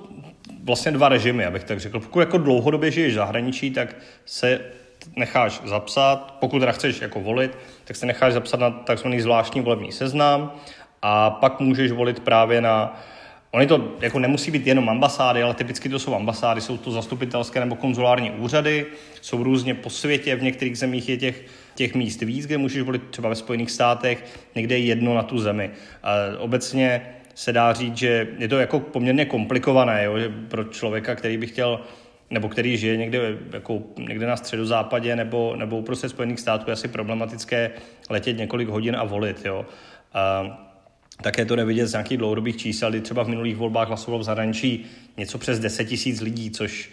vlastně 0.63 0.91
dva 0.91 1.09
režimy, 1.09 1.45
abych 1.45 1.63
tak 1.63 1.79
řekl. 1.79 1.99
Pokud 1.99 2.19
jako 2.19 2.37
dlouhodobě 2.37 2.91
žiješ 2.91 3.13
v 3.13 3.15
zahraničí, 3.15 3.71
tak 3.71 3.95
se 4.25 4.59
necháš 5.15 5.61
zapsat, 5.63 6.35
pokud 6.39 6.59
teda 6.59 6.71
chceš 6.71 7.01
jako 7.01 7.19
volit, 7.19 7.57
tak 7.85 7.95
se 7.95 8.05
necháš 8.05 8.33
zapsat 8.33 8.59
na 8.59 8.71
takzvaný 8.71 9.21
zvláštní 9.21 9.61
volební 9.61 9.91
seznam 9.91 10.51
a 11.01 11.29
pak 11.29 11.59
můžeš 11.59 11.91
volit 11.91 12.19
právě 12.19 12.61
na 12.61 13.01
Oni 13.55 13.67
to 13.67 13.91
jako 14.01 14.19
nemusí 14.19 14.51
být 14.51 14.67
jenom 14.67 14.89
ambasády, 14.89 15.43
ale 15.43 15.53
typicky 15.53 15.89
to 15.89 15.99
jsou 15.99 16.15
ambasády, 16.15 16.61
jsou 16.61 16.77
to 16.77 16.91
zastupitelské 16.91 17.59
nebo 17.59 17.75
konzulární 17.75 18.31
úřady, 18.31 18.85
jsou 19.21 19.43
různě 19.43 19.73
po 19.73 19.89
světě, 19.89 20.35
v 20.35 20.43
některých 20.43 20.77
zemích 20.77 21.09
je 21.09 21.17
těch, 21.17 21.43
těch 21.75 21.95
míst 21.95 22.21
víc, 22.21 22.45
kde 22.45 22.57
můžeš 22.57 22.81
volit 22.81 23.01
třeba 23.09 23.29
ve 23.29 23.35
Spojených 23.35 23.71
státech, 23.71 24.25
někde 24.55 24.77
je 24.77 24.85
jedno 24.85 25.15
na 25.15 25.23
tu 25.23 25.39
zemi. 25.39 25.71
A 26.03 26.11
obecně 26.39 27.01
se 27.35 27.53
dá 27.53 27.73
říct, 27.73 27.97
že 27.97 28.27
je 28.37 28.47
to 28.47 28.59
jako 28.59 28.79
poměrně 28.79 29.25
komplikované 29.25 30.03
jo, 30.03 30.13
pro 30.47 30.63
člověka, 30.63 31.15
který 31.15 31.37
by 31.37 31.47
chtěl 31.47 31.79
nebo 32.29 32.49
který 32.49 32.77
žije 32.77 32.97
někde, 32.97 33.37
jako, 33.53 33.81
někde 33.97 34.27
na 34.27 34.37
středozápadě 34.37 35.15
nebo, 35.15 35.55
nebo 35.55 35.81
prostě 35.81 36.09
Spojených 36.09 36.39
států, 36.39 36.69
je 36.69 36.73
asi 36.73 36.87
problematické 36.87 37.71
letět 38.09 38.37
několik 38.37 38.69
hodin 38.69 38.95
a 38.95 39.03
volit. 39.03 39.45
Jo. 39.45 39.65
A 40.13 40.61
také 41.21 41.45
to 41.45 41.55
nevidět 41.55 41.87
z 41.87 41.91
nějakých 41.91 42.17
dlouhodobých 42.17 42.57
čísel, 42.57 42.89
kdy 42.89 43.01
třeba 43.01 43.23
v 43.23 43.27
minulých 43.27 43.55
volbách 43.55 43.87
hlasovalo 43.87 44.19
v 44.19 44.23
zahraničí 44.23 44.85
něco 45.17 45.37
přes 45.37 45.59
10 45.59 45.85
tisíc 45.85 46.21
lidí, 46.21 46.51
což 46.51 46.89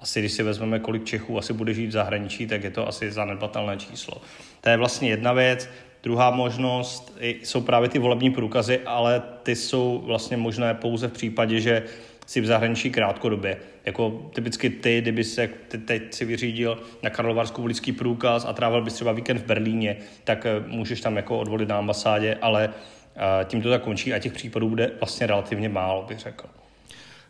asi 0.00 0.20
když 0.20 0.32
si 0.32 0.42
vezmeme, 0.42 0.78
kolik 0.78 1.04
Čechů 1.04 1.38
asi 1.38 1.52
bude 1.52 1.74
žít 1.74 1.86
v 1.86 1.92
zahraničí, 1.92 2.46
tak 2.46 2.64
je 2.64 2.70
to 2.70 2.88
asi 2.88 3.12
zanedbatelné 3.12 3.76
číslo. 3.76 4.22
To 4.60 4.68
je 4.68 4.76
vlastně 4.76 5.10
jedna 5.10 5.32
věc. 5.32 5.68
Druhá 6.02 6.30
možnost 6.30 7.18
jsou 7.20 7.60
právě 7.60 7.88
ty 7.88 7.98
volební 7.98 8.30
průkazy, 8.30 8.80
ale 8.86 9.22
ty 9.42 9.56
jsou 9.56 10.02
vlastně 10.04 10.36
možné 10.36 10.74
pouze 10.74 11.08
v 11.08 11.12
případě, 11.12 11.60
že 11.60 11.82
si 12.26 12.40
v 12.40 12.46
zahraničí 12.46 12.90
krátkodobě. 12.90 13.56
Jako 13.84 14.30
typicky 14.34 14.70
ty, 14.70 15.00
kdyby 15.00 15.24
se 15.24 15.48
ty 15.68 15.78
teď 15.78 16.14
si 16.14 16.24
vyřídil 16.24 16.82
na 17.02 17.10
Karlovarskou 17.10 17.62
volický 17.62 17.92
průkaz 17.92 18.44
a 18.44 18.52
trávil 18.52 18.82
bys 18.82 18.94
třeba 18.94 19.12
víkend 19.12 19.38
v 19.38 19.46
Berlíně, 19.46 19.96
tak 20.24 20.46
eh, 20.46 20.64
můžeš 20.66 21.00
tam 21.00 21.16
jako 21.16 21.38
odvolit 21.38 21.68
na 21.68 21.78
ambasádě, 21.78 22.38
ale 22.42 22.70
eh, 23.16 23.44
tím 23.44 23.62
to 23.62 23.70
tak 23.70 23.82
končí 23.82 24.14
a 24.14 24.18
těch 24.18 24.32
případů 24.32 24.68
bude 24.68 24.92
vlastně 25.00 25.26
relativně 25.26 25.68
málo, 25.68 26.04
bych 26.08 26.18
řekl. 26.18 26.46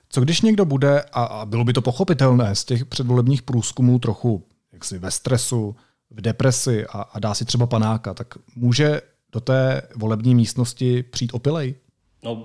Co 0.09 0.21
když 0.21 0.41
někdo 0.41 0.65
bude, 0.65 1.05
a 1.13 1.47
bylo 1.47 1.65
by 1.65 1.73
to 1.73 1.83
pochopitelné 1.83 2.55
z 2.55 2.65
těch 2.65 2.85
předvolebních 2.85 3.43
průzkumů 3.43 3.99
trochu 3.99 4.47
jaksi 4.73 4.99
ve 4.99 5.11
stresu, 5.11 5.77
v 6.11 6.21
depresi 6.21 6.87
a, 6.87 7.01
a 7.01 7.19
dá 7.19 7.35
si 7.35 7.45
třeba 7.45 7.67
panáka, 7.67 8.15
tak 8.15 8.35
může 8.57 9.01
do 9.33 9.41
té 9.41 9.83
volební 9.97 10.35
místnosti 10.35 11.03
přijít 11.03 11.35
opilej? 11.35 11.75
No, 12.27 12.43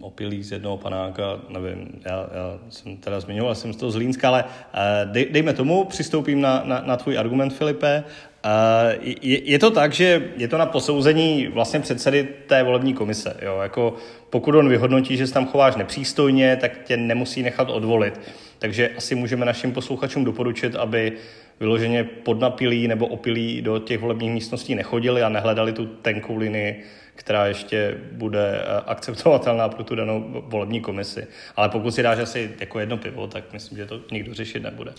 opilý 0.00 0.42
z 0.42 0.52
jednoho 0.52 0.76
panáka, 0.76 1.40
nevím, 1.48 2.00
já, 2.04 2.12
já 2.12 2.58
jsem 2.68 2.96
teda 2.96 3.20
zmiňoval, 3.20 3.54
jsem 3.54 3.72
z 3.72 3.76
toho 3.76 3.90
Zlínska, 3.90 4.28
ale 4.28 4.44
uh, 4.44 5.12
dej, 5.12 5.26
dejme 5.30 5.52
tomu, 5.52 5.84
přistoupím 5.84 6.40
na, 6.40 6.62
na, 6.64 6.82
na 6.86 6.96
tvůj 6.96 7.18
argument, 7.18 7.50
Filipe. 7.50 8.04
Uh, 8.44 9.04
je, 9.22 9.50
je 9.50 9.58
to 9.58 9.70
tak, 9.70 9.92
že 9.92 10.32
je 10.36 10.48
to 10.48 10.58
na 10.58 10.66
posouzení 10.66 11.46
vlastně 11.46 11.80
předsedy 11.80 12.28
té 12.46 12.62
volební 12.62 12.94
komise. 12.94 13.36
Jo? 13.42 13.58
Jako 13.62 13.94
pokud 14.30 14.54
on 14.54 14.68
vyhodnotí, 14.68 15.16
že 15.16 15.26
se 15.26 15.34
tam 15.34 15.46
chováš 15.46 15.76
nepřístojně, 15.76 16.56
tak 16.56 16.84
tě 16.84 16.96
nemusí 16.96 17.42
nechat 17.42 17.70
odvolit. 17.70 18.20
Takže 18.58 18.90
asi 18.96 19.14
můžeme 19.14 19.46
našim 19.46 19.72
posluchačům 19.72 20.24
doporučit, 20.24 20.76
aby 20.76 21.12
vyloženě 21.60 22.04
podnapilí 22.04 22.88
nebo 22.88 23.06
opilí 23.06 23.62
do 23.62 23.78
těch 23.78 24.00
volebních 24.00 24.30
místností 24.30 24.74
nechodili 24.74 25.22
a 25.22 25.28
nehledali 25.28 25.72
tu 25.72 25.86
tenkou 25.86 26.36
linii, 26.36 26.84
která 27.18 27.46
ještě 27.46 27.98
bude 28.12 28.60
eh, 28.60 28.80
akceptovatelná 28.86 29.68
pro 29.68 29.84
tu 29.84 29.94
danou 29.94 30.42
volební 30.46 30.80
komisi. 30.80 31.26
Ale 31.56 31.68
pokud 31.68 31.90
si 31.90 32.02
dáš 32.02 32.18
asi 32.18 32.50
jako 32.60 32.80
jedno 32.80 32.96
pivo, 32.96 33.26
tak 33.26 33.52
myslím, 33.52 33.78
že 33.78 33.86
to 33.86 34.00
nikdo 34.12 34.34
řešit 34.34 34.62
nebude. 34.62 34.92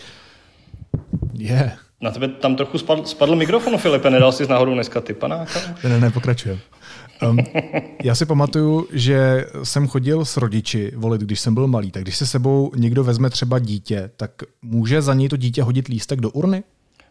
Je. 1.32 1.48
Yeah. 1.48 1.78
Na 2.00 2.10
tebe 2.10 2.28
tam 2.28 2.56
trochu 2.56 2.78
spadl, 2.78 3.04
spadl 3.04 3.36
mikrofon, 3.36 3.78
Filipe, 3.78 4.10
nedal 4.10 4.32
jsi 4.32 4.46
náhodou 4.46 4.74
dneska 4.74 5.00
ty 5.00 5.14
panáka? 5.14 5.60
Ne, 5.84 6.00
ne, 6.00 6.10
pokračujem. 6.10 6.58
Um, 7.22 7.38
já 8.04 8.14
si 8.14 8.26
pamatuju, 8.26 8.88
že 8.92 9.46
jsem 9.62 9.88
chodil 9.88 10.24
s 10.24 10.36
rodiči 10.36 10.92
volit, 10.96 11.20
když 11.20 11.40
jsem 11.40 11.54
byl 11.54 11.66
malý. 11.66 11.90
Tak 11.90 12.02
když 12.02 12.16
se 12.16 12.26
sebou 12.26 12.70
někdo 12.76 13.04
vezme 13.04 13.30
třeba 13.30 13.58
dítě, 13.58 14.10
tak 14.16 14.30
může 14.62 15.02
za 15.02 15.14
něj 15.14 15.28
to 15.28 15.36
dítě 15.36 15.62
hodit 15.62 15.88
lístek 15.88 16.20
do 16.20 16.30
urny? 16.30 16.62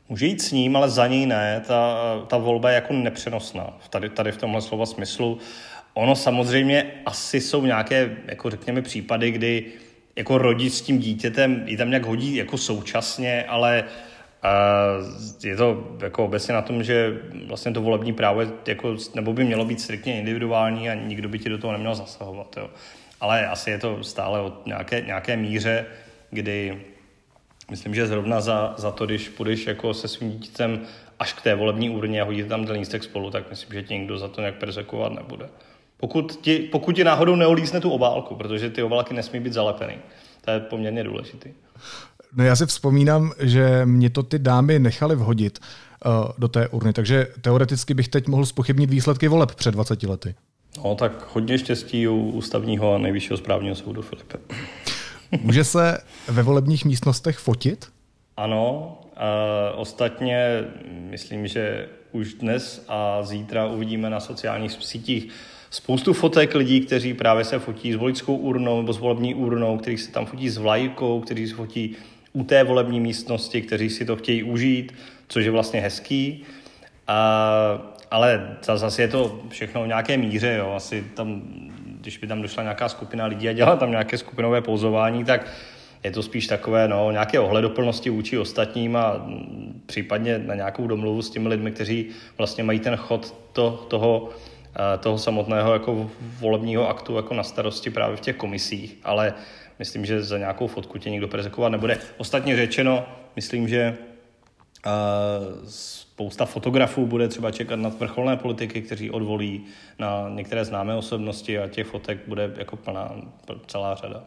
Může 0.10 0.26
jít 0.26 0.42
s 0.42 0.52
ním, 0.52 0.76
ale 0.76 0.90
za 0.90 1.08
něj 1.08 1.26
ne. 1.26 1.64
Ta, 1.68 1.98
ta 2.28 2.38
volba 2.38 2.70
je 2.70 2.76
jako 2.76 2.94
nepřenosná. 2.94 3.78
Tady, 3.90 4.10
tady 4.10 4.32
v 4.32 4.38
tomhle 4.38 4.62
slova 4.62 4.86
smyslu. 4.86 5.38
Ono 5.94 6.16
samozřejmě 6.16 6.92
asi 7.06 7.42
jsou 7.42 7.66
nějaké, 7.66 8.18
jako 8.26 8.50
řekněme, 8.50 8.82
případy, 8.82 9.32
kdy 9.32 9.66
jako 10.16 10.38
rodič 10.38 10.74
s 10.74 10.82
tím 10.82 11.00
dítětem 11.00 11.64
ji 11.66 11.78
tam 11.78 11.90
nějak 11.90 12.06
hodí 12.06 12.36
jako 12.36 12.58
současně, 12.58 13.44
ale 13.44 13.84
uh, 14.44 15.46
je 15.46 15.56
to 15.56 15.98
jako 16.02 16.26
obecně 16.26 16.54
na 16.54 16.62
tom, 16.62 16.84
že 16.84 17.20
vlastně 17.48 17.72
to 17.72 17.82
volební 17.82 18.14
právo 18.14 18.42
je 18.42 18.48
jako, 18.68 18.96
nebo 19.16 19.34
by 19.34 19.44
mělo 19.44 19.66
být 19.66 19.82
striktně 19.82 20.20
individuální 20.20 20.90
a 20.90 20.94
nikdo 20.94 21.30
by 21.30 21.40
ti 21.40 21.50
do 21.50 21.58
toho 21.58 21.74
neměl 21.74 21.96
zasahovat. 21.96 22.56
Jo. 22.58 22.70
Ale 23.22 23.48
asi 23.48 23.72
je 23.72 23.78
to 23.78 24.04
stále 24.04 24.40
o 24.42 24.54
nějaké, 24.66 25.02
nějaké 25.02 25.38
míře, 25.38 25.86
kdy 26.30 26.82
myslím, 27.70 27.96
že 27.96 28.08
zrovna 28.08 28.42
za, 28.42 28.74
za 28.78 28.92
to, 28.92 29.06
když 29.06 29.30
půjdeš 29.30 29.68
jako 29.68 29.94
se 29.94 30.08
svým 30.08 30.32
dítětem 30.32 30.82
až 31.20 31.34
k 31.34 31.42
té 31.42 31.56
volební 31.56 31.90
urně 31.90 32.22
a 32.22 32.26
hodíte 32.26 32.50
tam 32.50 32.66
ten 32.66 32.76
lístek 32.76 33.04
spolu, 33.04 33.32
tak 33.32 33.50
myslím, 33.50 33.74
že 33.74 33.84
ti 33.84 33.94
nikdo 33.94 34.18
za 34.18 34.28
to 34.28 34.42
nějak 34.42 34.56
persekovat 34.56 35.14
nebude. 35.14 35.50
Pokud 35.98 36.40
ti, 36.42 36.60
pokud 36.60 36.96
ti 36.96 37.04
náhodou 37.04 37.36
neolízne 37.36 37.82
tu 37.82 37.90
obálku, 37.90 38.36
protože 38.36 38.70
ty 38.70 38.84
obálky 38.84 39.14
nesmí 39.14 39.40
být 39.40 39.54
zalepený. 39.54 39.94
To 40.46 40.52
je 40.52 40.60
poměrně 40.60 41.04
důležitý. 41.04 41.50
No 42.36 42.44
já 42.44 42.56
si 42.56 42.66
vzpomínám, 42.66 43.32
že 43.40 43.82
mě 43.86 44.10
to 44.10 44.24
ty 44.24 44.40
dámy 44.40 44.80
nechali 44.80 45.16
vhodit 45.16 45.60
uh, 46.06 46.12
do 46.38 46.48
té 46.48 46.68
urny, 46.68 46.94
takže 46.94 47.28
teoreticky 47.42 47.94
bych 47.94 48.08
teď 48.08 48.28
mohl 48.28 48.46
spochybnit 48.46 48.90
výsledky 48.90 49.28
voleb 49.28 49.56
před 49.56 49.72
20 49.72 50.04
lety. 50.04 50.36
No 50.84 50.96
tak 50.96 51.28
hodně 51.34 51.58
štěstí 51.58 52.08
u 52.08 52.30
ústavního 52.30 52.96
a 52.96 52.98
nejvyššího 52.98 53.38
správního 53.38 53.76
soudu, 53.76 54.02
Filipe. 54.02 54.38
Může 55.42 55.64
se 55.64 55.98
ve 56.28 56.44
volebních 56.44 56.86
místnostech 56.86 57.38
fotit? 57.38 57.88
Ano, 58.38 58.98
a 59.16 59.72
ostatně 59.72 60.64
myslím, 61.10 61.48
že 61.48 61.88
už 62.12 62.34
dnes 62.34 62.86
a 62.88 63.24
zítra 63.24 63.66
uvidíme 63.66 64.10
na 64.10 64.20
sociálních 64.20 64.72
sítích 64.72 65.28
spoustu 65.70 66.14
fotek 66.14 66.56
lidí, 66.56 66.82
kteří 66.82 67.14
právě 67.14 67.46
se 67.46 67.60
fotí 67.60 67.94
s 67.94 67.96
voličskou 67.96 68.36
urnou 68.36 68.82
nebo 68.82 68.94
s 68.94 68.98
volební 68.98 69.36
urnou, 69.36 69.78
kteří 69.78 69.98
se 69.98 70.12
tam 70.12 70.26
fotí 70.26 70.50
s 70.50 70.58
vlajkou, 70.58 71.22
kteří 71.22 71.48
se 71.48 71.56
fotí 71.56 71.96
u 72.34 72.44
té 72.44 72.64
volební 72.64 73.00
místnosti, 73.00 73.62
kteří 73.62 73.90
si 73.90 74.06
to 74.06 74.16
chtějí 74.16 74.44
užít, 74.44 74.94
což 75.28 75.46
je 75.46 75.52
vlastně 75.52 75.80
hezký. 75.80 76.44
A, 77.08 77.94
ale 78.12 78.58
zase 78.62 79.02
je 79.02 79.08
to 79.08 79.42
všechno 79.50 79.84
v 79.84 79.88
nějaké 79.88 80.18
míře. 80.18 80.56
Jo. 80.58 80.74
Asi 80.76 81.04
tam, 81.14 81.42
když 82.00 82.18
by 82.18 82.28
tam 82.28 82.42
došla 82.42 82.64
nějaká 82.64 82.90
skupina 82.90 83.26
lidí 83.26 83.50
a 83.50 83.54
dělala 83.54 83.76
tam 83.76 83.92
nějaké 83.92 84.18
skupinové 84.18 84.62
pouzování, 84.62 85.26
tak 85.26 85.48
je 86.04 86.12
to 86.12 86.24
spíš 86.24 86.48
takové 86.48 86.88
no, 86.88 87.12
nějaké 87.12 87.40
ohledoplnosti 87.40 88.10
vůči 88.10 88.38
ostatním 88.38 88.96
a 88.96 89.28
případně 89.86 90.40
na 90.40 90.56
nějakou 90.56 90.88
domluvu 90.88 91.22
s 91.22 91.30
těmi 91.30 91.48
lidmi, 91.48 91.72
kteří 91.72 92.06
vlastně 92.38 92.64
mají 92.64 92.80
ten 92.80 92.96
chod 92.96 93.36
to, 93.54 93.86
toho, 93.90 94.30
toho 95.00 95.18
samotného 95.18 95.74
jako 95.74 96.12
volebního 96.40 96.90
aktu 96.90 97.16
jako 97.16 97.34
na 97.34 97.44
starosti 97.44 97.90
právě 97.90 98.18
v 98.18 98.22
těch 98.22 98.36
komisích. 98.36 98.98
Ale 99.04 99.34
myslím, 99.80 100.06
že 100.06 100.24
za 100.24 100.38
nějakou 100.38 100.68
fotku 100.68 100.98
tě 100.98 101.10
nikdo 101.10 101.28
prezekovat 101.28 101.70
nebude. 101.70 101.98
Ostatně 102.18 102.56
řečeno, 102.56 103.06
myslím, 103.36 103.68
že 103.68 103.98
spousta 105.66 106.46
fotografů 106.46 107.06
bude 107.06 107.28
třeba 107.28 107.52
čekat 107.52 107.76
na 107.76 107.90
vrcholné 107.90 108.38
politiky, 108.38 108.82
kteří 108.82 109.12
odvolí 109.12 109.66
na 110.00 110.30
některé 110.30 110.66
známé 110.66 110.96
osobnosti 110.96 111.60
a 111.60 111.68
těch 111.68 111.88
fotek 111.88 112.20
bude 112.28 112.54
jako 112.58 112.76
plná 112.76 113.12
celá 113.68 113.96
řada. 113.96 114.24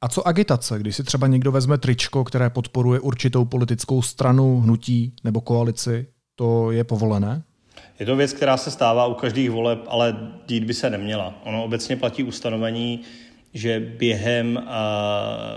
A 0.00 0.08
co 0.08 0.28
agitace, 0.28 0.78
když 0.78 0.96
si 0.96 1.04
třeba 1.04 1.26
někdo 1.26 1.52
vezme 1.52 1.78
tričko, 1.78 2.24
které 2.24 2.50
podporuje 2.50 3.00
určitou 3.00 3.44
politickou 3.44 4.02
stranu, 4.02 4.60
hnutí 4.60 5.12
nebo 5.24 5.40
koalici, 5.40 6.06
to 6.34 6.70
je 6.70 6.84
povolené? 6.84 7.42
Je 7.98 8.06
to 8.06 8.16
věc, 8.16 8.32
která 8.32 8.56
se 8.56 8.70
stává 8.70 9.06
u 9.06 9.14
každých 9.14 9.50
voleb, 9.50 9.78
ale 9.88 10.16
dít 10.46 10.64
by 10.64 10.74
se 10.74 10.90
neměla. 10.90 11.34
Ono 11.44 11.64
obecně 11.64 11.96
platí 11.96 12.22
ustanovení, 12.22 13.00
že 13.54 13.80
během, 13.80 14.68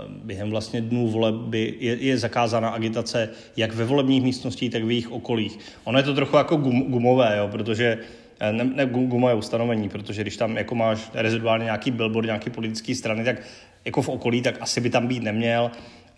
během 0.08 0.50
vlastně 0.50 0.80
dnů 0.80 1.08
voleb 1.08 1.34
by, 1.34 1.74
je, 1.80 1.96
je 1.96 2.18
zakázána 2.18 2.68
agitace 2.68 3.28
jak 3.56 3.74
ve 3.74 3.84
volebních 3.84 4.22
místnostích, 4.22 4.72
tak 4.72 4.84
v 4.84 4.90
jejich 4.90 5.12
okolích. 5.12 5.58
Ono 5.84 5.98
je 5.98 6.02
to 6.02 6.14
trochu 6.14 6.36
jako 6.36 6.56
gum, 6.56 6.82
gumové, 6.82 7.34
jo, 7.38 7.48
protože 7.48 7.98
eh, 8.40 8.52
ne, 8.52 8.64
ne 8.64 8.86
gumové 8.86 9.34
ustanovení, 9.34 9.88
protože 9.88 10.22
když 10.22 10.36
tam 10.36 10.56
jako 10.56 10.74
máš 10.74 11.10
reziduálně 11.14 11.64
nějaký 11.64 11.90
billboard, 11.90 12.26
nějaký 12.26 12.50
politický 12.50 12.94
strany, 12.94 13.24
tak 13.24 13.36
jako 13.84 14.02
v 14.02 14.08
okolí, 14.08 14.42
tak 14.42 14.56
asi 14.60 14.80
by 14.80 14.90
tam 14.90 15.06
být 15.06 15.22
neměl. 15.22 15.70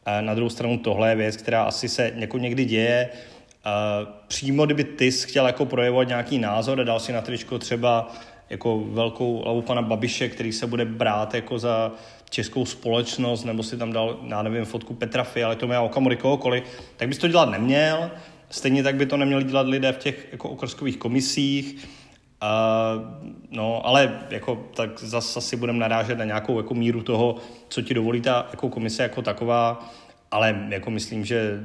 A 0.07 0.21
na 0.21 0.35
druhou 0.35 0.51
stranu 0.51 0.79
tohle 0.79 1.09
je 1.09 1.17
věc, 1.17 1.37
která 1.37 1.63
asi 1.63 1.89
se 1.89 2.13
jako 2.15 2.39
někdy 2.39 2.65
děje. 2.65 3.09
A 3.65 4.01
přímo 4.29 4.67
kdyby 4.67 4.85
ty 4.85 5.11
chtěl 5.11 5.47
jako 5.47 5.67
projevovat 5.67 6.09
nějaký 6.09 6.39
názor 6.39 6.81
a 6.81 6.85
dal 6.85 7.01
si 7.01 7.13
na 7.13 7.21
tričko 7.21 7.59
třeba 7.59 8.15
jako 8.55 8.83
velkou 8.87 9.43
hlavu 9.43 9.63
pana 9.63 9.83
Babiše, 9.83 10.29
který 10.29 10.53
se 10.53 10.67
bude 10.67 10.85
brát 10.85 11.35
jako 11.35 11.59
za 11.59 11.93
českou 12.31 12.67
společnost, 12.67 13.45
nebo 13.45 13.63
si 13.63 13.77
tam 13.77 13.93
dal, 13.93 14.19
já 14.27 14.43
nevím, 14.43 14.65
fotku 14.65 14.95
Petra 14.95 15.25
Fialy, 15.25 15.57
to 15.57 15.67
má 15.67 15.81
Okamury 15.81 16.17
kohokoliv, 16.17 16.65
tak 16.97 17.09
bys 17.09 17.19
to 17.19 17.29
dělat 17.29 17.51
neměl. 17.51 18.11
Stejně 18.51 18.83
tak 18.83 18.95
by 18.95 19.07
to 19.07 19.17
neměli 19.17 19.45
dělat 19.45 19.67
lidé 19.67 19.93
v 19.93 19.99
těch 19.99 20.29
jako 20.33 20.49
okrskových 20.49 20.97
komisích. 20.97 21.89
Uh, 22.43 23.03
no, 23.51 23.87
ale 23.87 24.21
jako, 24.31 24.65
tak 24.77 25.01
zase 25.01 25.39
asi 25.39 25.57
budeme 25.57 25.79
narážet 25.79 26.19
na 26.19 26.25
nějakou 26.25 26.57
jako 26.57 26.75
míru 26.75 27.03
toho, 27.03 27.37
co 27.69 27.83
ti 27.83 27.95
dovolí 27.95 28.21
ta 28.21 28.47
jako 28.51 28.69
komise 28.69 29.03
jako 29.03 29.23
taková, 29.23 29.91
ale 30.31 30.67
jako 30.69 30.91
myslím, 30.91 31.25
že 31.25 31.61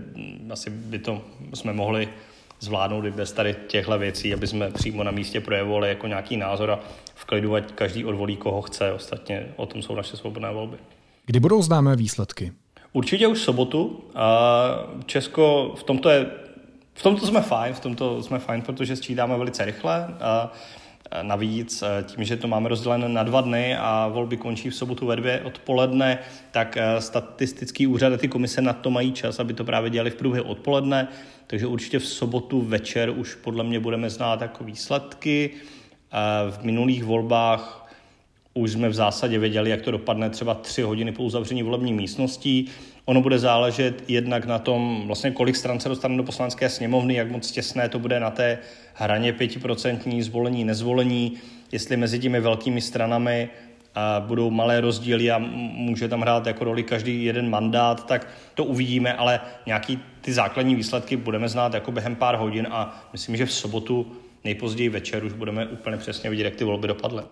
asi 0.50 0.69
by 0.69 1.00
to 1.00 1.22
jsme 1.53 1.74
mohli 1.74 2.10
zvládnout 2.59 3.05
i 3.05 3.11
bez 3.11 3.31
tady 3.31 3.55
těchto 3.67 3.97
věcí, 3.99 4.33
aby 4.33 4.47
jsme 4.47 4.71
přímo 4.71 5.03
na 5.03 5.11
místě 5.11 5.41
projevovali 5.41 5.89
jako 5.89 6.07
nějaký 6.07 6.37
názor 6.37 6.71
a 6.71 6.79
v 7.15 7.25
klidu, 7.25 7.55
ať 7.55 7.71
každý 7.71 8.05
odvolí, 8.05 8.37
koho 8.37 8.61
chce. 8.61 8.93
Ostatně 8.93 9.47
o 9.55 9.65
tom 9.65 9.81
jsou 9.81 9.95
naše 9.95 10.17
svobodné 10.17 10.51
volby. 10.51 10.77
Kdy 11.25 11.39
budou 11.39 11.61
známé 11.61 11.95
výsledky? 11.95 12.51
Určitě 12.93 13.27
už 13.27 13.41
sobotu. 13.41 14.03
A 14.15 14.69
Česko 15.05 15.73
v 15.77 15.83
tomto 15.83 16.09
je 16.09 16.25
v 16.93 17.03
tomto 17.03 17.27
jsme 17.27 17.41
fajn, 17.41 17.73
v 17.73 17.79
tomto 17.79 18.23
jsme 18.23 18.39
fajn, 18.39 18.61
protože 18.61 18.95
sčítáme 18.95 19.37
velice 19.37 19.65
rychle. 19.65 20.07
A 20.21 20.51
Navíc 21.21 21.83
tím, 22.03 22.23
že 22.23 22.37
to 22.37 22.47
máme 22.47 22.69
rozdělené 22.69 23.09
na 23.09 23.23
dva 23.23 23.41
dny 23.41 23.75
a 23.75 24.07
volby 24.07 24.37
končí 24.37 24.69
v 24.69 24.75
sobotu 24.75 25.05
ve 25.05 25.15
dvě 25.15 25.41
odpoledne, 25.41 26.19
tak 26.51 26.77
statistický 26.99 27.87
úřad 27.87 28.13
a 28.13 28.17
ty 28.17 28.27
komise 28.27 28.61
na 28.61 28.73
to 28.73 28.91
mají 28.91 29.11
čas, 29.11 29.39
aby 29.39 29.53
to 29.53 29.63
právě 29.63 29.89
dělali 29.89 30.09
v 30.09 30.15
průběhu 30.15 30.45
odpoledne. 30.45 31.07
Takže 31.47 31.67
určitě 31.67 31.99
v 31.99 32.05
sobotu 32.05 32.61
večer 32.61 33.09
už 33.09 33.35
podle 33.35 33.63
mě 33.63 33.79
budeme 33.79 34.09
znát 34.09 34.41
jako 34.41 34.63
výsledky. 34.63 35.49
V 36.49 36.63
minulých 36.63 37.03
volbách 37.03 37.93
už 38.53 38.71
jsme 38.71 38.89
v 38.89 38.93
zásadě 38.93 39.39
věděli, 39.39 39.69
jak 39.69 39.81
to 39.81 39.91
dopadne 39.91 40.29
třeba 40.29 40.53
tři 40.53 40.81
hodiny 40.81 41.11
po 41.11 41.23
uzavření 41.23 41.63
volební 41.63 41.93
místností. 41.93 42.69
Ono 43.09 43.21
bude 43.21 43.39
záležet 43.39 44.03
jednak 44.07 44.45
na 44.45 44.59
tom, 44.59 45.03
vlastně 45.05 45.31
kolik 45.31 45.55
stran 45.55 45.79
se 45.79 45.89
dostane 45.89 46.17
do 46.17 46.23
poslanecké 46.23 46.69
sněmovny, 46.69 47.15
jak 47.15 47.31
moc 47.31 47.51
těsné 47.51 47.89
to 47.89 47.99
bude 47.99 48.19
na 48.19 48.31
té 48.31 48.57
hraně 48.93 49.33
5% 49.33 50.21
zvolení, 50.21 50.63
nezvolení, 50.65 51.33
jestli 51.71 51.97
mezi 51.97 52.19
těmi 52.19 52.39
velkými 52.39 52.81
stranami 52.81 53.49
budou 54.19 54.49
malé 54.49 54.81
rozdíly 54.81 55.31
a 55.31 55.37
může 55.73 56.07
tam 56.07 56.21
hrát 56.21 56.47
jako 56.47 56.63
roli 56.63 56.83
každý 56.83 57.23
jeden 57.23 57.49
mandát, 57.49 58.05
tak 58.05 58.27
to 58.53 58.63
uvidíme, 58.63 59.13
ale 59.13 59.39
nějaký 59.65 59.99
ty 60.21 60.33
základní 60.33 60.75
výsledky 60.75 61.17
budeme 61.17 61.49
znát 61.49 61.73
jako 61.73 61.91
během 61.91 62.15
pár 62.15 62.35
hodin 62.35 62.67
a 62.71 63.09
myslím, 63.13 63.37
že 63.37 63.45
v 63.45 63.53
sobotu 63.53 64.11
nejpozději 64.43 64.89
večer 64.89 65.23
už 65.23 65.33
budeme 65.33 65.65
úplně 65.65 65.97
přesně 65.97 66.29
vidět, 66.29 66.43
jak 66.43 66.55
ty 66.55 66.63
volby 66.63 66.87
dopadly. 66.87 67.23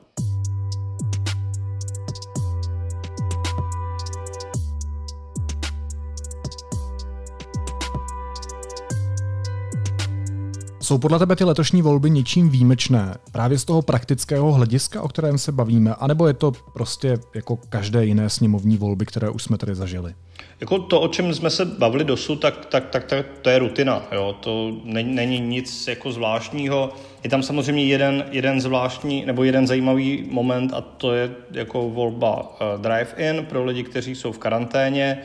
Jsou 10.87 10.97
podle 10.97 11.19
tebe 11.19 11.35
ty 11.35 11.43
letošní 11.43 11.81
volby 11.81 12.09
něčím 12.09 12.49
výjimečné? 12.49 13.15
Právě 13.31 13.57
z 13.57 13.65
toho 13.65 13.81
praktického 13.81 14.51
hlediska, 14.53 15.01
o 15.01 15.07
kterém 15.07 15.37
se 15.37 15.51
bavíme? 15.51 15.93
anebo 15.99 16.27
je 16.27 16.33
to 16.33 16.51
prostě 16.73 17.17
jako 17.35 17.59
každé 17.69 18.05
jiné 18.05 18.29
sněmovní 18.29 18.77
volby, 18.77 19.05
které 19.05 19.29
už 19.29 19.43
jsme 19.43 19.57
tady 19.57 19.75
zažili? 19.75 20.13
Jako 20.59 20.79
to, 20.79 21.01
o 21.01 21.07
čem 21.07 21.33
jsme 21.33 21.49
se 21.49 21.65
bavili 21.65 22.03
dosud, 22.03 22.35
tak, 22.35 22.65
tak, 22.65 22.89
tak, 22.89 23.05
tak 23.05 23.25
to 23.41 23.49
je 23.49 23.59
rutina. 23.59 24.07
Jo? 24.11 24.35
To 24.39 24.71
není, 24.83 25.15
není 25.15 25.39
nic 25.39 25.87
jako 25.87 26.11
zvláštního. 26.11 26.93
Je 27.23 27.29
tam 27.29 27.43
samozřejmě 27.43 27.85
jeden, 27.85 28.25
jeden 28.31 28.61
zvláštní 28.61 29.25
nebo 29.25 29.43
jeden 29.43 29.67
zajímavý 29.67 30.27
moment 30.31 30.73
a 30.73 30.81
to 30.81 31.13
je 31.13 31.31
jako 31.51 31.89
volba 31.89 32.41
uh, 32.41 32.81
drive-in 32.81 33.45
pro 33.45 33.65
lidi, 33.65 33.83
kteří 33.83 34.15
jsou 34.15 34.31
v 34.31 34.37
karanténě. 34.37 35.17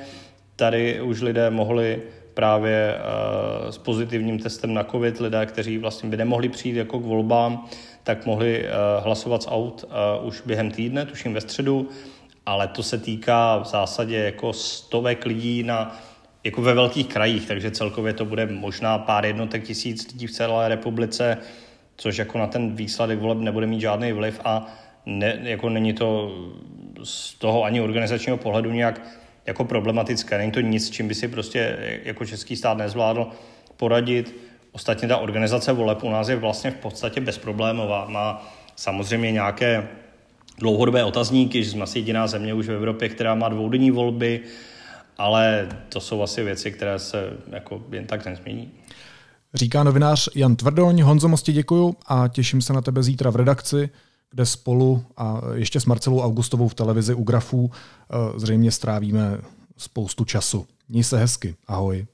Tady 0.57 1.01
už 1.01 1.21
lidé 1.21 1.51
mohli 1.51 2.03
právě 2.35 2.95
eh, 2.97 3.73
s 3.73 3.79
pozitivním 3.79 4.39
testem 4.39 4.75
na 4.75 4.85
COVID. 4.85 5.21
Lidé, 5.21 5.47
kteří 5.47 5.79
vlastně 5.79 6.09
by 6.09 6.17
nemohli 6.17 6.49
přijít 6.49 6.77
jako 6.77 6.99
k 6.99 7.05
volbám, 7.05 7.69
tak 8.03 8.27
mohli 8.27 8.65
eh, 8.65 8.71
hlasovat 9.01 9.43
z 9.43 9.49
aut 9.51 9.85
eh, 9.85 10.27
už 10.27 10.43
během 10.47 10.71
týdne, 10.71 11.07
tuším 11.07 11.35
ve 11.35 11.41
středu, 11.41 11.89
ale 12.47 12.69
to 12.69 12.83
se 12.83 12.99
týká 12.99 13.59
v 13.59 13.65
zásadě 13.65 14.17
jako 14.17 14.53
stovek 14.53 15.27
lidí 15.27 15.63
na 15.63 16.01
jako 16.45 16.63
ve 16.63 16.75
velkých 16.75 17.07
krajích, 17.07 17.49
takže 17.49 17.71
celkově 17.71 18.13
to 18.13 18.25
bude 18.25 18.47
možná 18.47 18.99
pár 18.99 19.27
jednotek 19.27 19.65
tisíc 19.65 20.13
lidí 20.13 20.27
v 20.27 20.33
celé 20.33 20.69
republice, 20.69 21.39
což 21.97 22.17
jako 22.17 22.39
na 22.39 22.47
ten 22.47 22.77
výsledek 22.77 23.19
voleb 23.19 23.39
nebude 23.39 23.67
mít 23.67 23.81
žádný 23.81 24.13
vliv 24.13 24.41
a 24.45 24.67
ne, 25.07 25.39
jako 25.43 25.69
není 25.69 25.93
to 25.93 26.33
z 27.05 27.35
toho 27.35 27.65
ani 27.65 27.81
organizačního 27.81 28.37
pohledu 28.37 28.71
nějak 28.71 29.01
jako 29.47 29.65
problematické. 29.65 30.39
Není 30.39 30.53
to 30.53 30.61
nic, 30.61 30.91
čím 30.91 31.09
by 31.09 31.15
si 31.15 31.29
prostě 31.29 31.79
jako 32.05 32.27
český 32.27 32.57
stát 32.57 32.79
nezvládl 32.79 33.27
poradit. 33.77 34.37
Ostatně 34.73 35.09
ta 35.09 35.17
organizace 35.17 35.73
voleb 35.73 36.03
u 36.03 36.11
nás 36.11 36.29
je 36.29 36.37
vlastně 36.37 36.71
v 36.71 36.77
podstatě 36.77 37.21
bezproblémová. 37.21 38.07
Má 38.09 38.53
samozřejmě 38.77 39.33
nějaké 39.33 39.89
dlouhodobé 40.59 41.05
otazníky, 41.05 41.65
že 41.65 41.71
jsme 41.71 41.83
asi 41.83 41.99
jediná 41.99 42.27
země 42.27 42.55
už 42.55 42.69
v 42.69 42.73
Evropě, 42.73 43.09
která 43.09 43.35
má 43.35 43.49
dvoudenní 43.49 43.91
volby, 43.91 44.41
ale 45.19 45.69
to 45.89 46.01
jsou 46.01 46.23
asi 46.23 46.45
věci, 46.45 46.73
které 46.73 46.99
se 46.99 47.33
jako 47.51 47.83
jen 47.93 48.07
tak 48.07 48.27
nezmění. 48.27 48.71
Říká 49.55 49.83
novinář 49.83 50.29
Jan 50.35 50.57
Tvrdoň. 50.57 51.03
Honzo, 51.03 51.29
moc 51.29 51.43
ti 51.43 51.53
děkuju 51.53 51.97
a 52.07 52.29
těším 52.29 52.63
se 52.63 52.73
na 52.73 52.81
tebe 52.81 53.03
zítra 53.03 53.31
v 53.31 53.37
redakci 53.37 53.91
kde 54.33 54.47
spolu 54.47 55.05
a 55.17 55.41
ještě 55.55 55.81
s 55.81 55.87
Marcelou 55.87 56.21
Augustovou 56.21 56.69
v 56.69 56.75
televizi 56.75 57.15
u 57.15 57.23
grafů 57.23 57.71
eh, 57.71 58.39
zřejmě 58.39 58.71
strávíme 58.71 59.39
spoustu 59.77 60.25
času. 60.25 60.67
Měj 60.89 61.05
se 61.05 61.19
hezky. 61.19 61.55
Ahoj. 61.67 62.07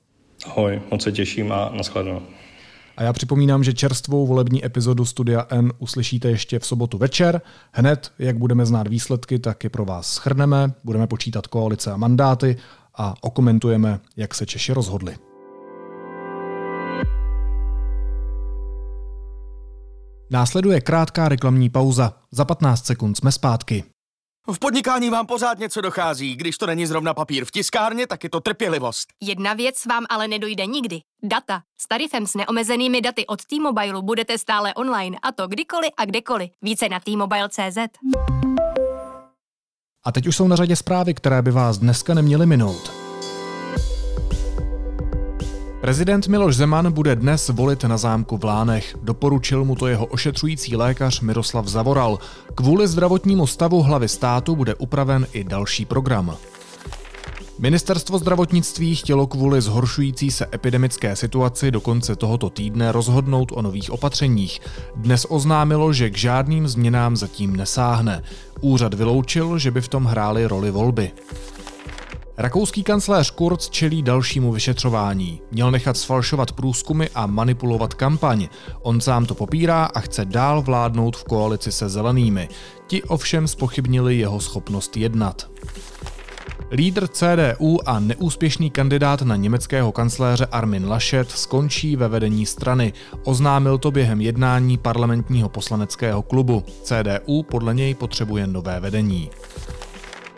Ahoj, 0.46 0.82
moc 0.90 1.02
se 1.02 1.12
těším 1.12 1.52
a 1.52 1.72
nashledanou. 1.76 2.22
A 2.96 3.02
já 3.02 3.12
připomínám, 3.12 3.64
že 3.64 3.72
čerstvou 3.72 4.26
volební 4.26 4.64
epizodu 4.64 5.04
Studia 5.04 5.46
N 5.50 5.72
uslyšíte 5.78 6.28
ještě 6.28 6.58
v 6.58 6.66
sobotu 6.66 6.98
večer. 6.98 7.40
Hned, 7.72 8.12
jak 8.18 8.38
budeme 8.38 8.66
znát 8.66 8.88
výsledky, 8.88 9.38
tak 9.38 9.64
je 9.64 9.70
pro 9.70 9.84
vás 9.84 10.12
schrneme, 10.12 10.72
budeme 10.84 11.06
počítat 11.06 11.46
koalice 11.46 11.92
a 11.92 11.96
mandáty 11.96 12.56
a 12.94 13.14
okomentujeme, 13.20 14.00
jak 14.16 14.34
se 14.34 14.46
Češi 14.46 14.72
rozhodli. 14.72 15.27
Následuje 20.30 20.80
krátká 20.80 21.28
reklamní 21.28 21.70
pauza. 21.70 22.12
Za 22.30 22.44
15 22.44 22.86
sekund 22.86 23.14
jsme 23.14 23.32
zpátky. 23.32 23.84
V 24.52 24.58
podnikání 24.58 25.10
vám 25.10 25.26
pořád 25.26 25.58
něco 25.58 25.80
dochází. 25.80 26.36
Když 26.36 26.58
to 26.58 26.66
není 26.66 26.86
zrovna 26.86 27.14
papír 27.14 27.44
v 27.44 27.50
tiskárně, 27.50 28.06
tak 28.06 28.24
je 28.24 28.30
to 28.30 28.40
trpělivost. 28.40 29.08
Jedna 29.22 29.54
věc 29.54 29.86
vám 29.86 30.04
ale 30.08 30.28
nedojde 30.28 30.66
nikdy. 30.66 31.00
Data. 31.22 31.62
S 31.80 31.88
tarifem 31.88 32.26
s 32.26 32.34
neomezenými 32.34 33.00
daty 33.00 33.26
od 33.26 33.44
T-Mobile 33.44 34.02
budete 34.02 34.38
stále 34.38 34.74
online 34.74 35.16
a 35.22 35.32
to 35.32 35.48
kdykoliv 35.48 35.90
a 35.96 36.04
kdekoliv. 36.04 36.50
Více 36.62 36.88
na 36.88 37.00
T-Mobile.cz. 37.00 37.78
A 40.04 40.12
teď 40.12 40.26
už 40.26 40.36
jsou 40.36 40.48
na 40.48 40.56
řadě 40.56 40.76
zprávy, 40.76 41.14
které 41.14 41.42
by 41.42 41.50
vás 41.50 41.78
dneska 41.78 42.14
neměly 42.14 42.46
minout. 42.46 43.07
Prezident 45.80 46.28
Miloš 46.28 46.56
Zeman 46.56 46.92
bude 46.92 47.16
dnes 47.16 47.48
volit 47.48 47.84
na 47.84 47.96
zámku 47.96 48.36
v 48.36 48.44
Lánech. 48.44 48.96
Doporučil 49.02 49.64
mu 49.64 49.74
to 49.74 49.86
jeho 49.86 50.06
ošetřující 50.06 50.76
lékař 50.76 51.20
Miroslav 51.20 51.66
Zavoral. 51.66 52.18
Kvůli 52.54 52.88
zdravotnímu 52.88 53.46
stavu 53.46 53.82
hlavy 53.82 54.08
státu 54.08 54.56
bude 54.56 54.74
upraven 54.74 55.26
i 55.32 55.44
další 55.44 55.84
program. 55.84 56.36
Ministerstvo 57.58 58.18
zdravotnictví 58.18 58.96
chtělo 58.96 59.26
kvůli 59.26 59.60
zhoršující 59.60 60.30
se 60.30 60.46
epidemické 60.54 61.16
situaci 61.16 61.70
do 61.70 61.80
konce 61.80 62.16
tohoto 62.16 62.50
týdne 62.50 62.92
rozhodnout 62.92 63.52
o 63.52 63.62
nových 63.62 63.90
opatřeních. 63.90 64.60
Dnes 64.96 65.26
oznámilo, 65.28 65.92
že 65.92 66.10
k 66.10 66.18
žádným 66.18 66.68
změnám 66.68 67.16
zatím 67.16 67.56
nesáhne. 67.56 68.22
Úřad 68.60 68.94
vyloučil, 68.94 69.58
že 69.58 69.70
by 69.70 69.80
v 69.80 69.88
tom 69.88 70.04
hrály 70.04 70.46
roli 70.46 70.70
volby. 70.70 71.10
Rakouský 72.40 72.82
kancléř 72.82 73.30
Kurz 73.30 73.70
čelí 73.70 74.02
dalšímu 74.02 74.52
vyšetřování. 74.52 75.40
Měl 75.50 75.70
nechat 75.70 75.96
sfalšovat 75.96 76.52
průzkumy 76.52 77.06
a 77.14 77.26
manipulovat 77.26 77.94
kampaň. 77.94 78.48
On 78.82 79.00
sám 79.00 79.26
to 79.26 79.34
popírá 79.34 79.84
a 79.84 80.00
chce 80.00 80.24
dál 80.24 80.62
vládnout 80.62 81.16
v 81.16 81.24
koalici 81.24 81.72
se 81.72 81.88
zelenými. 81.88 82.48
Ti 82.86 83.02
ovšem 83.02 83.48
spochybnili 83.48 84.18
jeho 84.18 84.40
schopnost 84.40 84.96
jednat. 84.96 85.50
Lídr 86.70 87.08
CDU 87.08 87.88
a 87.88 88.00
neúspěšný 88.00 88.70
kandidát 88.70 89.22
na 89.22 89.36
německého 89.36 89.92
kancléře 89.92 90.46
Armin 90.46 90.88
Laschet 90.88 91.30
skončí 91.30 91.96
ve 91.96 92.08
vedení 92.08 92.46
strany. 92.46 92.92
Oznámil 93.24 93.78
to 93.78 93.90
během 93.90 94.20
jednání 94.20 94.78
parlamentního 94.78 95.48
poslaneckého 95.48 96.22
klubu. 96.22 96.64
CDU 96.82 97.42
podle 97.42 97.74
něj 97.74 97.94
potřebuje 97.94 98.46
nové 98.46 98.80
vedení. 98.80 99.30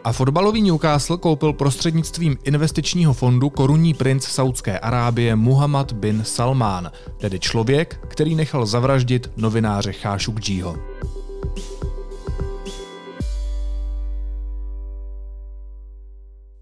A 0.04 0.12
fotbalový 0.12 0.62
Newcastle 0.62 1.16
koupil 1.16 1.52
prostřednictvím 1.52 2.38
investičního 2.44 3.12
fondu 3.12 3.50
korunní 3.50 3.94
princ 3.94 4.24
Saudské 4.24 4.78
Arábie 4.78 5.36
Muhammad 5.36 5.92
bin 5.92 6.24
Salman, 6.24 6.90
tedy 7.20 7.38
člověk, 7.38 8.00
který 8.08 8.34
nechal 8.34 8.66
zavraždit 8.66 9.30
novináře 9.36 9.92
Khashoggiho. 9.92 10.76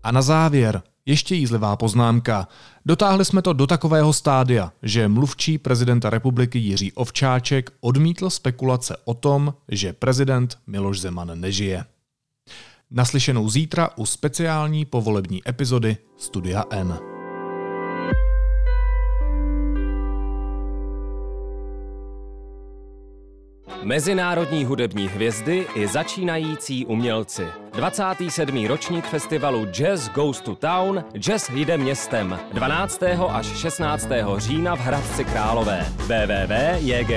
A 0.03 0.12
na 0.12 0.22
závěr 0.22 0.83
ještě 1.07 1.35
jízlivá 1.35 1.77
poznámka. 1.77 2.48
Dotáhli 2.87 3.24
jsme 3.24 3.42
to 3.42 3.53
do 3.53 3.66
takového 3.66 4.12
stádia, 4.12 4.72
že 4.83 5.09
mluvčí 5.09 5.59
prezidenta 5.59 6.11
republiky 6.11 6.59
Jiří 6.59 6.92
Ovčáček 6.92 7.70
odmítl 7.81 8.31
spekulace 8.31 8.96
o 9.05 9.14
tom, 9.14 9.55
že 9.68 9.92
prezident 9.92 10.59
Miloš 10.66 11.01
Zeman 11.01 11.40
nežije. 11.40 11.85
Naslyšenou 12.90 13.48
zítra 13.48 13.90
u 13.96 14.07
speciální 14.07 14.85
povolební 14.85 15.42
epizody 15.48 15.96
Studia 16.16 16.64
N. 16.70 16.98
Mezinárodní 23.83 24.64
hudební 24.64 25.09
hvězdy 25.09 25.66
i 25.74 25.87
začínající 25.87 26.87
umělci. 26.87 27.46
27. 27.72 28.66
ročník 28.66 29.05
festivalu 29.05 29.64
Jazz 29.64 30.09
Goes 30.09 30.40
to 30.40 30.55
Town 30.55 31.05
Jazz 31.18 31.51
jde 31.51 31.79
městem 31.79 32.38
12. 32.53 33.03
až 33.29 33.46
16. 33.46 34.09
října 34.37 34.77
v 34.77 34.81
Hradci 34.81 35.24
Králové 35.24 35.87
www.jgt.cz 35.96 37.09